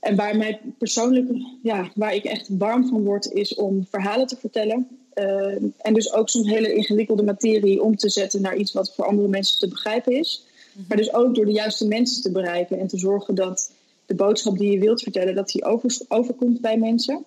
en 0.00 0.16
waar 0.16 0.36
mij 0.36 0.60
persoonlijk, 0.78 1.28
ja, 1.62 1.90
waar 1.94 2.14
ik 2.14 2.24
echt 2.24 2.48
warm 2.58 2.88
van 2.88 3.04
word, 3.04 3.32
is 3.32 3.54
om 3.54 3.86
verhalen 3.90 4.26
te 4.26 4.36
vertellen. 4.36 4.88
Uh, 5.14 5.62
en 5.78 5.94
dus 5.94 6.12
ook 6.12 6.28
zo'n 6.28 6.46
hele 6.46 6.74
ingewikkelde 6.74 7.22
materie 7.22 7.82
om 7.82 7.96
te 7.96 8.08
zetten 8.08 8.42
naar 8.42 8.56
iets 8.56 8.72
wat 8.72 8.94
voor 8.94 9.04
andere 9.04 9.28
mensen 9.28 9.58
te 9.58 9.68
begrijpen 9.68 10.12
is. 10.12 10.44
Mhm. 10.72 10.84
Maar 10.88 10.96
dus 10.96 11.14
ook 11.14 11.34
door 11.34 11.44
de 11.44 11.52
juiste 11.52 11.86
mensen 11.86 12.22
te 12.22 12.30
bereiken 12.30 12.78
en 12.78 12.86
te 12.86 12.98
zorgen 12.98 13.34
dat 13.34 13.70
de 14.10 14.16
boodschap 14.16 14.58
die 14.58 14.70
je 14.70 14.78
wilt 14.78 15.02
vertellen, 15.02 15.34
dat 15.34 15.48
die 15.48 15.64
over, 15.64 15.98
overkomt 16.08 16.60
bij 16.60 16.78
mensen. 16.78 17.24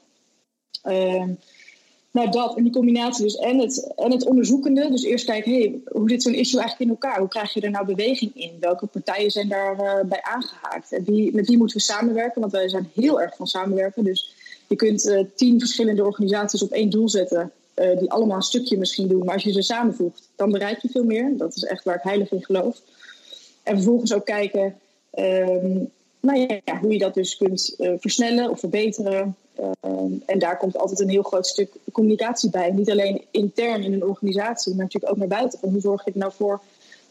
Uh, 0.86 1.24
nou, 2.12 2.32
dat 2.32 2.58
en 2.58 2.64
die 2.64 2.72
combinatie 2.72 3.24
dus 3.24 3.36
en 3.36 3.60
het, 3.60 3.94
en 3.96 4.12
het 4.12 4.26
onderzoekende. 4.26 4.90
Dus 4.90 5.04
eerst 5.04 5.26
kijken, 5.26 5.52
hey, 5.52 5.80
hoe 5.86 6.10
zit 6.10 6.22
zo'n 6.22 6.34
issue 6.34 6.60
eigenlijk 6.60 6.90
in 6.90 6.98
elkaar? 6.98 7.20
Hoe 7.20 7.28
krijg 7.28 7.54
je 7.54 7.62
er 7.62 7.70
nou 7.70 7.86
beweging 7.86 8.32
in? 8.36 8.52
Welke 8.60 8.86
partijen 8.86 9.32
zijn 9.32 9.48
daarbij 9.48 10.02
uh, 10.02 10.10
bij 10.10 10.22
aangehaakt? 10.22 10.92
En 10.92 11.04
met 11.34 11.48
wie 11.48 11.58
moeten 11.58 11.78
we 11.78 11.84
samenwerken? 11.84 12.42
Want 12.42 12.54
wij 12.54 12.70
zijn 12.70 12.90
heel 12.94 13.22
erg 13.22 13.36
van 13.36 13.48
samenwerken. 13.48 14.04
Dus 14.04 14.34
je 14.68 14.76
kunt 14.76 15.06
uh, 15.06 15.24
tien 15.36 15.60
verschillende 15.60 16.06
organisaties 16.06 16.64
op 16.64 16.72
één 16.72 16.90
doel 16.90 17.10
zetten. 17.10 17.52
Uh, 17.76 18.00
die 18.00 18.12
allemaal 18.12 18.38
een 18.38 18.42
stukje 18.42 18.78
misschien 18.78 19.08
doen. 19.08 19.26
Maar 19.26 19.34
als 19.34 19.44
je 19.44 19.52
ze 19.52 19.62
samenvoegt, 19.62 20.30
dan 20.36 20.52
bereik 20.52 20.82
je 20.82 20.90
veel 20.90 21.04
meer. 21.04 21.38
Dat 21.38 21.56
is 21.56 21.64
echt 21.64 21.84
waar 21.84 21.96
ik 21.96 22.04
heilig 22.04 22.32
in 22.32 22.44
geloof. 22.44 22.82
En 23.64 23.76
vervolgens 23.76 24.14
ook 24.14 24.26
kijken... 24.26 24.76
Um, 25.20 25.92
nou 26.24 26.62
ja, 26.66 26.80
hoe 26.80 26.92
je 26.92 27.00
dat 27.00 27.14
dus 27.14 27.38
kunt 27.38 27.76
uh, 27.78 27.94
versnellen 28.00 28.50
of 28.50 28.60
verbeteren. 28.60 29.36
Uh, 29.60 29.70
en 30.26 30.40
daar 30.40 30.58
komt 30.58 30.78
altijd 30.78 31.00
een 31.00 31.10
heel 31.10 31.24
groot 31.24 31.48
stuk 31.48 31.70
communicatie 31.92 32.50
bij. 32.50 32.72
Niet 32.72 32.92
alleen 32.92 33.22
intern 33.32 33.84
in 33.84 33.94
een 33.94 34.06
organisatie, 34.06 34.76
maar 34.76 34.84
natuurlijk 34.84 35.14
ook 35.14 35.20
naar 35.20 35.28
buiten. 35.28 35.60
Van 35.60 35.70
hoe 35.70 35.82
zorg 35.82 36.06
je 36.06 36.12
er 36.12 36.18
nou 36.18 36.32
voor 36.36 36.62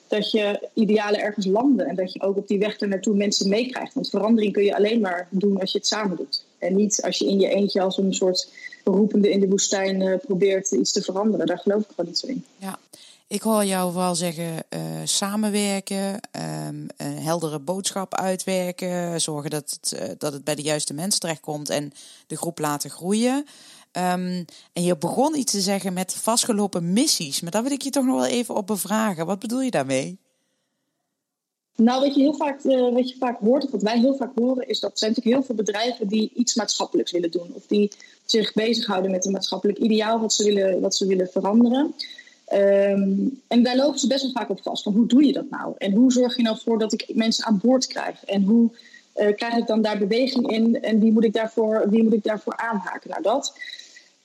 dat 0.08 0.30
je 0.30 0.68
idealen 0.74 1.20
ergens 1.20 1.46
landen 1.46 1.86
en 1.86 1.94
dat 1.94 2.12
je 2.12 2.22
ook 2.22 2.36
op 2.36 2.48
die 2.48 2.58
weg 2.58 2.80
er 2.80 2.88
naartoe 2.88 3.14
mensen 3.14 3.48
meekrijgt. 3.48 3.94
Want 3.94 4.10
verandering 4.10 4.52
kun 4.52 4.64
je 4.64 4.76
alleen 4.76 5.00
maar 5.00 5.28
doen 5.30 5.60
als 5.60 5.72
je 5.72 5.78
het 5.78 5.86
samen 5.86 6.16
doet. 6.16 6.44
En 6.58 6.76
niet 6.76 7.02
als 7.02 7.18
je 7.18 7.26
in 7.26 7.40
je 7.40 7.48
eentje 7.48 7.80
als 7.80 7.98
een 7.98 8.14
soort 8.14 8.48
roepende 8.84 9.30
in 9.30 9.40
de 9.40 9.48
woestijn 9.48 10.00
uh, 10.00 10.16
probeert 10.18 10.70
iets 10.70 10.92
te 10.92 11.02
veranderen. 11.02 11.46
Daar 11.46 11.58
geloof 11.58 11.80
ik 11.80 11.88
gewoon 11.88 12.06
niet 12.06 12.18
zo 12.18 12.26
in. 12.26 12.44
Ja, 12.56 12.78
ik 13.32 13.42
hoor 13.42 13.64
jou 13.64 13.92
vooral 13.92 14.14
zeggen 14.14 14.64
uh, 14.70 14.80
samenwerken, 15.04 16.20
um, 16.66 16.86
een 16.96 17.18
heldere 17.18 17.58
boodschap 17.58 18.14
uitwerken, 18.14 19.20
zorgen 19.20 19.50
dat 19.50 19.78
het, 19.80 20.00
uh, 20.00 20.08
dat 20.18 20.32
het 20.32 20.44
bij 20.44 20.54
de 20.54 20.62
juiste 20.62 20.94
mensen 20.94 21.20
terechtkomt 21.20 21.68
en 21.70 21.92
de 22.26 22.36
groep 22.36 22.58
laten 22.58 22.90
groeien. 22.90 23.36
Um, 23.92 24.44
en 24.72 24.82
je 24.82 24.96
begon 24.96 25.38
iets 25.38 25.52
te 25.52 25.60
zeggen 25.60 25.92
met 25.92 26.14
vastgelopen 26.14 26.92
missies, 26.92 27.40
maar 27.40 27.50
daar 27.50 27.62
wil 27.62 27.72
ik 27.72 27.82
je 27.82 27.90
toch 27.90 28.04
nog 28.04 28.14
wel 28.14 28.26
even 28.26 28.54
op 28.54 28.66
bevragen. 28.66 29.26
Wat 29.26 29.38
bedoel 29.38 29.60
je 29.60 29.70
daarmee? 29.70 30.18
Nou, 31.76 32.00
wat 32.00 32.14
je 32.14 32.20
heel 32.20 32.34
vaak, 32.34 32.64
uh, 32.64 32.92
wat 32.92 33.10
je 33.10 33.16
vaak 33.18 33.40
hoort, 33.40 33.64
of 33.64 33.70
wat 33.70 33.82
wij 33.82 33.98
heel 33.98 34.16
vaak 34.16 34.32
horen, 34.34 34.68
is 34.68 34.80
dat 34.80 34.92
er 34.92 34.98
zijn 34.98 35.10
natuurlijk 35.10 35.36
heel 35.36 35.46
veel 35.46 35.64
bedrijven 35.64 36.08
die 36.08 36.32
iets 36.34 36.54
maatschappelijks 36.54 37.12
willen 37.12 37.30
doen. 37.30 37.50
Of 37.52 37.66
die 37.66 37.92
zich 38.24 38.52
bezighouden 38.52 39.10
met 39.10 39.26
een 39.26 39.32
maatschappelijk 39.32 39.78
ideaal 39.78 40.20
wat 40.20 40.32
ze 40.32 40.44
willen, 40.44 40.80
wat 40.80 40.94
ze 40.94 41.06
willen 41.06 41.28
veranderen. 41.28 41.94
Um, 42.54 43.40
en 43.48 43.62
daar 43.62 43.76
lopen 43.76 43.98
ze 43.98 44.06
best 44.06 44.22
wel 44.22 44.32
vaak 44.32 44.50
op 44.50 44.62
vast. 44.62 44.82
Van 44.82 44.92
hoe 44.92 45.06
doe 45.06 45.26
je 45.26 45.32
dat 45.32 45.50
nou? 45.50 45.74
En 45.78 45.92
hoe 45.92 46.12
zorg 46.12 46.36
je 46.36 46.42
nou 46.42 46.58
voor 46.64 46.78
dat 46.78 46.92
ik 46.92 47.10
mensen 47.14 47.44
aan 47.44 47.60
boord 47.62 47.86
krijg? 47.86 48.24
En 48.24 48.42
hoe 48.42 48.70
uh, 49.16 49.34
krijg 49.34 49.56
ik 49.56 49.66
dan 49.66 49.82
daar 49.82 49.98
beweging 49.98 50.50
in? 50.50 50.82
En 50.82 51.00
wie 51.00 51.12
moet 51.12 51.24
ik 51.24 51.32
daarvoor, 51.32 51.90
wie 51.90 52.02
moet 52.02 52.12
ik 52.12 52.24
daarvoor 52.24 52.56
aanhaken? 52.56 53.10
Nou, 53.10 53.22
dat. 53.22 53.54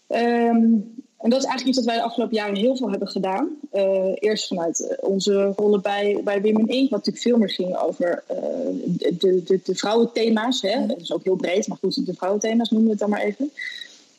Um, 0.08 0.96
En 1.18 1.30
dat 1.30 1.40
is 1.40 1.46
eigenlijk 1.46 1.78
iets 1.78 1.86
wat 1.86 1.96
wij 1.96 2.04
de 2.04 2.10
afgelopen 2.10 2.36
jaren 2.36 2.56
heel 2.56 2.78
veel 2.78 2.90
hebben 2.90 3.08
gedaan. 3.08 3.50
Uh, 3.74 4.12
eerst 4.16 4.48
vanuit 4.48 4.80
eh, 4.80 5.10
onze 5.10 5.54
rollen 5.56 5.82
bij, 5.82 6.22
bij 6.24 6.42
Women 6.42 6.68
Inc., 6.68 6.90
wat 6.90 7.06
natuurlijk 7.06 7.26
veel 7.26 7.38
meer 7.38 7.50
ging 7.50 7.78
over 7.78 8.24
uh, 8.32 8.38
de, 8.86 9.44
de, 9.44 9.60
de 9.64 9.76
vrouwenthema's. 9.76 10.62
Hè? 10.62 10.86
Dat 10.86 11.02
is 11.02 11.14
ook 11.14 11.24
heel 11.24 11.36
breed, 11.36 11.68
maar 11.68 11.78
goed, 11.78 12.06
de 12.06 12.14
vrouwenthema's 12.14 12.70
noemen 12.70 12.88
we 12.88 12.94
het 12.94 13.02
dan 13.02 13.10
maar 13.10 13.22
even. 13.22 13.52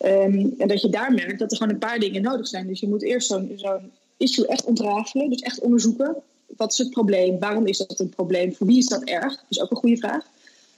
Um, 0.04 0.54
en 0.58 0.68
dat 0.68 0.80
je 0.80 0.88
daar 0.88 1.12
merkt 1.12 1.38
dat 1.38 1.50
er 1.50 1.56
gewoon 1.56 1.72
een 1.72 1.78
paar 1.78 1.98
dingen 1.98 2.22
nodig 2.22 2.46
zijn. 2.46 2.66
Dus 2.66 2.80
je 2.80 2.88
moet 2.88 3.02
eerst 3.02 3.28
zo'n 3.28 3.52
zo'n 3.56 3.90
issue 4.16 4.46
echt 4.46 4.64
ontrafelen, 4.64 5.30
dus 5.30 5.40
echt 5.40 5.60
onderzoeken. 5.60 6.16
Wat 6.56 6.72
is 6.72 6.78
het 6.78 6.90
probleem? 6.90 7.38
Waarom 7.38 7.66
is 7.66 7.78
dat 7.78 8.00
een 8.00 8.08
probleem? 8.08 8.54
Voor 8.54 8.66
wie 8.66 8.78
is 8.78 8.88
dat 8.88 9.04
erg? 9.04 9.36
Dat 9.36 9.44
is 9.48 9.60
ook 9.60 9.70
een 9.70 9.76
goede 9.76 9.96
vraag. 9.96 10.26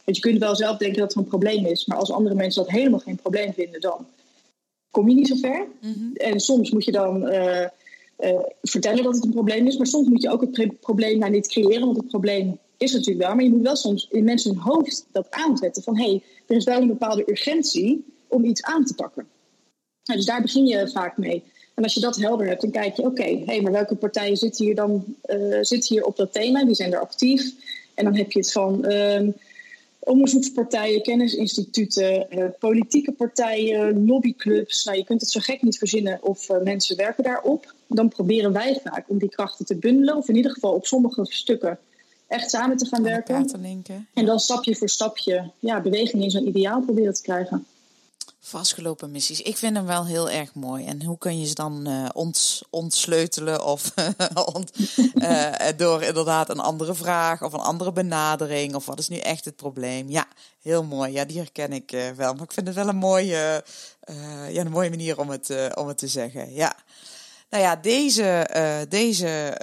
Want 0.05 0.17
je 0.17 0.23
kunt 0.23 0.39
wel 0.39 0.57
zelf 0.57 0.77
denken 0.77 0.99
dat 0.99 1.09
het 1.09 1.23
een 1.23 1.29
probleem 1.29 1.67
is, 1.67 1.87
maar 1.87 1.99
als 1.99 2.13
andere 2.13 2.35
mensen 2.35 2.63
dat 2.63 2.73
helemaal 2.73 2.99
geen 2.99 3.17
probleem 3.17 3.53
vinden, 3.53 3.81
dan 3.81 4.07
kom 4.91 5.09
je 5.09 5.15
niet 5.15 5.29
zo 5.29 5.35
ver. 5.35 5.67
Mhm. 5.81 6.13
En 6.15 6.41
soms 6.41 6.71
moet 6.71 6.85
je 6.85 6.93
dan 6.93 7.29
uh, 7.29 7.67
uh, 8.21 8.41
vertellen 8.63 9.05
dat 9.05 9.15
het 9.15 9.25
een 9.25 9.31
probleem 9.31 9.67
is, 9.67 9.77
maar 9.77 9.87
soms 9.87 10.09
moet 10.09 10.23
je 10.23 10.31
ook 10.31 10.41
het 10.41 10.81
probleem 10.81 11.19
maar 11.19 11.31
niet 11.31 11.49
creëren, 11.49 11.85
want 11.85 11.97
het 11.97 12.09
probleem 12.09 12.59
is 12.77 12.93
natuurlijk 12.93 13.27
wel, 13.27 13.35
maar 13.35 13.45
je 13.45 13.51
moet 13.51 13.63
wel 13.63 13.77
soms 13.77 14.09
in 14.11 14.25
mensen 14.25 14.51
hun 14.51 14.61
hoofd 14.61 15.07
dat 15.13 15.27
aanzetten 15.31 15.83
van 15.83 15.97
hé, 15.99 16.05
hey, 16.05 16.23
er 16.47 16.57
is 16.57 16.65
wel 16.65 16.81
een 16.81 16.87
bepaalde 16.87 17.31
urgentie 17.31 18.05
om 18.31 18.45
iets 18.45 18.63
aan 18.63 18.85
te 18.85 18.95
pakken. 18.95 19.27
Nou, 20.05 20.19
dus 20.19 20.29
daar 20.29 20.43
begin 20.43 20.67
je 20.67 20.91
vaak 20.91 21.17
mee. 21.17 21.43
En 21.75 21.83
als 21.83 21.95
je 21.95 22.01
dat 22.01 22.17
helder 22.17 22.47
hebt, 22.47 22.61
dan 22.61 22.71
kijk 22.71 22.97
je, 22.97 23.03
oké, 23.03 23.11
okay, 23.11 23.43
hey, 23.47 23.61
maar 23.61 23.73
welke 23.73 23.95
partijen 23.95 24.37
zitten 24.37 24.65
hier 24.65 24.75
dan 24.75 25.05
uh, 25.27 25.59
zitten 25.61 25.95
hier 25.95 26.05
op 26.05 26.17
dat 26.17 26.33
thema? 26.33 26.65
Die 26.65 26.75
zijn 26.75 26.93
er 26.93 27.01
actief. 27.01 27.53
En 27.95 28.05
dan 28.05 28.17
heb 28.17 28.33
je 28.33 28.39
het 28.39 28.53
van 28.53 28.93
um, 28.93 29.35
onderzoekspartijen, 29.99 31.03
kennisinstituten, 31.03 32.27
uh, 32.39 32.45
politieke 32.59 33.13
partijen, 33.13 34.07
lobbyclubs. 34.07 34.85
Nou, 34.85 34.97
je 34.97 35.05
kunt 35.05 35.21
het 35.21 35.31
zo 35.31 35.41
gek 35.41 35.63
niet 35.63 35.79
verzinnen 35.79 36.19
of 36.23 36.49
uh, 36.49 36.63
mensen 36.63 36.97
werken 36.97 37.25
daarop. 37.25 37.75
Dan 37.87 38.09
proberen 38.09 38.53
wij 38.53 38.81
vaak 38.85 39.05
om 39.09 39.19
die 39.19 39.29
krachten 39.29 39.67
te 39.67 39.77
bundelen, 39.77 40.17
of 40.17 40.29
in 40.29 40.37
ieder 40.37 40.53
geval 40.53 40.75
op 40.75 40.87
sommige 40.87 41.25
stukken 41.25 41.79
echt 42.27 42.51
samen 42.51 42.77
te 42.77 42.87
gaan 42.87 43.03
werken. 43.03 43.35
En 44.15 44.25
dan 44.25 44.41
stapje 44.41 44.77
voor 44.77 44.89
stapje 44.89 45.51
ja, 45.59 45.81
beweging 45.81 46.23
in 46.23 46.31
zo'n 46.31 46.49
ideaal 46.49 46.81
proberen 46.81 47.15
te 47.15 47.23
krijgen. 47.23 47.67
Vastgelopen 48.43 49.11
missies. 49.11 49.43
Ik 49.43 49.57
vind 49.57 49.77
hem 49.77 49.87
wel 49.87 50.07
heel 50.07 50.31
erg 50.31 50.55
mooi. 50.55 50.87
En 50.87 51.05
hoe 51.05 51.19
kun 51.19 51.39
je 51.39 51.47
ze 51.47 51.55
dan 51.55 51.89
uh, 51.89 52.09
ont, 52.13 52.63
ontsleutelen 52.71 53.65
of 53.65 53.95
ont, 54.55 54.71
uh, 55.15 55.53
door 55.77 56.03
inderdaad 56.03 56.49
een 56.49 56.61
andere 56.61 56.95
vraag 56.95 57.43
of 57.43 57.53
een 57.53 57.61
andere 57.61 57.93
benadering 57.93 58.75
of 58.75 58.87
wat 58.87 58.99
is 58.99 59.09
nu 59.09 59.17
echt 59.17 59.45
het 59.45 59.57
probleem? 59.57 60.09
Ja, 60.09 60.27
heel 60.63 60.85
mooi. 60.85 61.13
Ja, 61.13 61.25
die 61.25 61.39
herken 61.39 61.73
ik 61.73 61.93
uh, 61.93 62.11
wel. 62.11 62.35
Maar 62.35 62.43
ik 62.43 62.53
vind 62.53 62.67
het 62.67 62.77
wel 62.77 62.89
een 62.89 62.97
mooie, 62.97 63.65
ja, 64.49 64.61
een 64.61 64.71
mooie 64.71 64.91
manier 64.91 65.19
om 65.19 65.31
het, 65.31 65.75
om 65.75 65.89
het 65.89 65.99
te 65.99 66.09
zeggen. 66.09 66.53
Ja. 66.53 66.77
Nou 67.51 67.63
ja, 67.63 67.77
deze, 67.77 68.49
deze 68.89 69.59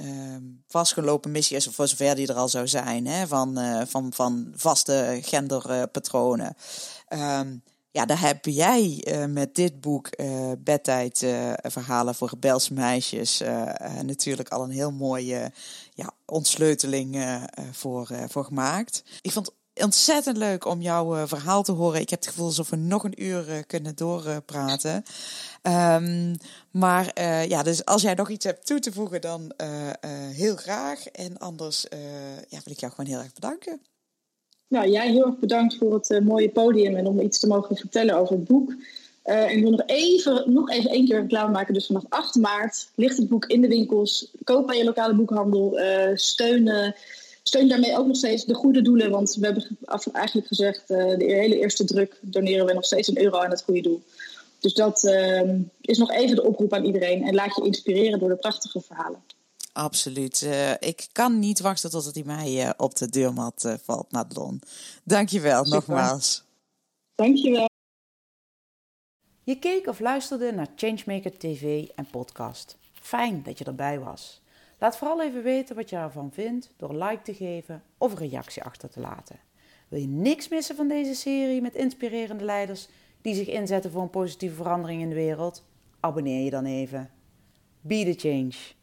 uh, 0.00 0.36
vastgelopen 0.68 1.30
missie 1.30 1.56
is 1.56 1.68
voor 1.70 1.88
zover 1.88 2.14
die 2.14 2.26
er 2.26 2.34
al 2.34 2.48
zou 2.48 2.68
zijn, 2.68 3.06
hè, 3.06 3.26
van, 3.26 3.58
van, 3.88 4.12
van 4.12 4.52
vaste 4.56 5.18
genderpatronen. 5.22 6.56
Um, 7.08 7.62
ja, 7.98 8.06
daar 8.06 8.20
heb 8.20 8.44
jij 8.44 9.04
uh, 9.08 9.24
met 9.24 9.54
dit 9.54 9.80
boek 9.80 10.08
uh, 10.20 10.52
Bedtijd 10.58 11.22
uh, 11.22 11.52
verhalen 11.62 12.14
voor 12.14 12.28
rebelse 12.28 12.74
meisjes 12.74 13.42
natuurlijk 14.02 14.48
al 14.48 14.62
een 14.62 14.70
heel 14.70 14.90
mooie 14.90 15.52
ja, 15.94 16.10
ontsleuteling 16.24 17.38
voor, 17.72 18.08
voor 18.28 18.44
gemaakt. 18.44 19.02
Ik 19.20 19.32
vond 19.32 19.46
het 19.46 19.84
ontzettend 19.84 20.36
leuk 20.36 20.64
om 20.64 20.80
jouw 20.80 21.26
verhaal 21.26 21.62
te 21.62 21.72
horen. 21.72 22.00
Ik 22.00 22.10
heb 22.10 22.18
het 22.18 22.28
gevoel 22.28 22.46
alsof 22.46 22.70
we 22.70 22.76
nog 22.76 23.04
een 23.04 23.22
uur 23.24 23.64
kunnen 23.66 23.96
doorpraten. 23.96 25.02
Um, 25.62 26.36
maar 26.70 27.22
ja, 27.48 27.62
dus 27.62 27.84
als 27.84 28.02
jij 28.02 28.14
nog 28.14 28.28
iets 28.28 28.44
hebt 28.44 28.66
toe 28.66 28.78
te 28.78 28.92
voegen, 28.92 29.20
dan 29.20 29.52
heel 30.32 30.56
graag. 30.56 31.06
En 31.06 31.38
anders 31.38 31.86
ja, 32.48 32.60
wil 32.64 32.72
ik 32.72 32.80
jou 32.80 32.92
gewoon 32.92 33.10
heel 33.10 33.22
erg 33.22 33.32
bedanken. 33.32 33.80
Nou, 34.68 34.90
jij 34.90 35.10
heel 35.10 35.26
erg 35.26 35.38
bedankt 35.38 35.76
voor 35.76 35.94
het 35.94 36.10
uh, 36.10 36.20
mooie 36.20 36.48
podium 36.48 36.96
en 36.96 37.06
om 37.06 37.20
iets 37.20 37.38
te 37.38 37.46
mogen 37.46 37.76
vertellen 37.76 38.16
over 38.16 38.34
het 38.34 38.44
boek. 38.44 38.74
En 39.22 39.56
ik 39.56 39.62
wil 39.62 39.70
nog 39.70 39.82
even, 39.86 40.52
nog 40.52 40.70
even 40.70 40.90
één 40.90 41.06
keer 41.06 41.20
reclame 41.20 41.52
maken. 41.52 41.74
Dus 41.74 41.86
vanaf 41.86 42.04
8 42.08 42.34
maart 42.34 42.88
ligt 42.94 43.16
het 43.16 43.28
boek 43.28 43.46
in 43.46 43.60
de 43.60 43.68
winkels. 43.68 44.30
Koop 44.44 44.66
bij 44.66 44.76
je 44.76 44.84
lokale 44.84 45.14
boekhandel. 45.14 45.78
Uh, 45.80 46.10
steun, 46.14 46.94
steun 47.42 47.68
daarmee 47.68 47.98
ook 47.98 48.06
nog 48.06 48.16
steeds 48.16 48.44
de 48.44 48.54
goede 48.54 48.82
doelen. 48.82 49.10
Want 49.10 49.34
we 49.34 49.44
hebben 49.44 49.66
eigenlijk 50.12 50.46
gezegd, 50.46 50.88
de 50.88 51.16
hele 51.18 51.58
eerste 51.58 51.84
druk 51.84 52.18
doneren 52.20 52.66
we 52.66 52.72
nog 52.72 52.84
steeds 52.84 53.08
een 53.08 53.22
euro 53.22 53.38
aan 53.38 53.50
het 53.50 53.62
goede 53.62 53.80
doel. 53.80 54.02
Dus 54.60 54.74
dat 54.74 55.04
ehm, 55.04 55.60
is 55.80 55.98
nog 55.98 56.12
even 56.12 56.36
de 56.36 56.44
oproep 56.44 56.72
aan 56.72 56.84
iedereen. 56.84 57.22
En 57.22 57.34
laat 57.34 57.56
je 57.56 57.64
inspireren 57.64 58.18
door 58.18 58.28
de 58.28 58.36
prachtige 58.36 58.80
verhalen. 58.80 59.20
Absoluut. 59.78 60.42
Uh, 60.42 60.70
ik 60.70 61.08
kan 61.12 61.38
niet 61.38 61.60
wachten 61.60 61.90
tot 61.90 62.14
hij 62.14 62.22
mij 62.24 62.64
uh, 62.64 62.70
op 62.76 62.96
de 62.96 63.08
deurmat 63.08 63.64
uh, 63.64 63.74
valt, 63.82 64.12
Madelon. 64.12 64.60
Dankjewel 65.04 65.64
Super. 65.64 65.78
nogmaals. 65.78 66.44
Dankjewel. 67.14 67.68
Je 69.42 69.58
keek 69.58 69.86
of 69.86 70.00
luisterde 70.00 70.52
naar 70.52 70.68
Changemaker 70.76 71.38
TV 71.38 71.88
en 71.94 72.06
podcast. 72.10 72.76
Fijn 72.92 73.42
dat 73.42 73.58
je 73.58 73.64
erbij 73.64 74.00
was. 74.00 74.40
Laat 74.78 74.96
vooral 74.96 75.22
even 75.22 75.42
weten 75.42 75.76
wat 75.76 75.90
je 75.90 75.96
ervan 75.96 76.32
vindt 76.32 76.70
door 76.76 76.90
een 76.90 76.98
like 76.98 77.22
te 77.22 77.34
geven 77.34 77.82
of 77.98 78.12
een 78.12 78.28
reactie 78.28 78.62
achter 78.62 78.90
te 78.90 79.00
laten. 79.00 79.40
Wil 79.88 80.00
je 80.00 80.06
niks 80.06 80.48
missen 80.48 80.76
van 80.76 80.88
deze 80.88 81.14
serie 81.14 81.60
met 81.60 81.74
inspirerende 81.74 82.44
leiders 82.44 82.88
die 83.22 83.34
zich 83.34 83.48
inzetten 83.48 83.90
voor 83.90 84.02
een 84.02 84.10
positieve 84.10 84.54
verandering 84.54 85.02
in 85.02 85.08
de 85.08 85.14
wereld? 85.14 85.64
Abonneer 86.00 86.44
je 86.44 86.50
dan 86.50 86.64
even. 86.64 87.10
Be 87.80 88.14
the 88.14 88.28
change. 88.28 88.76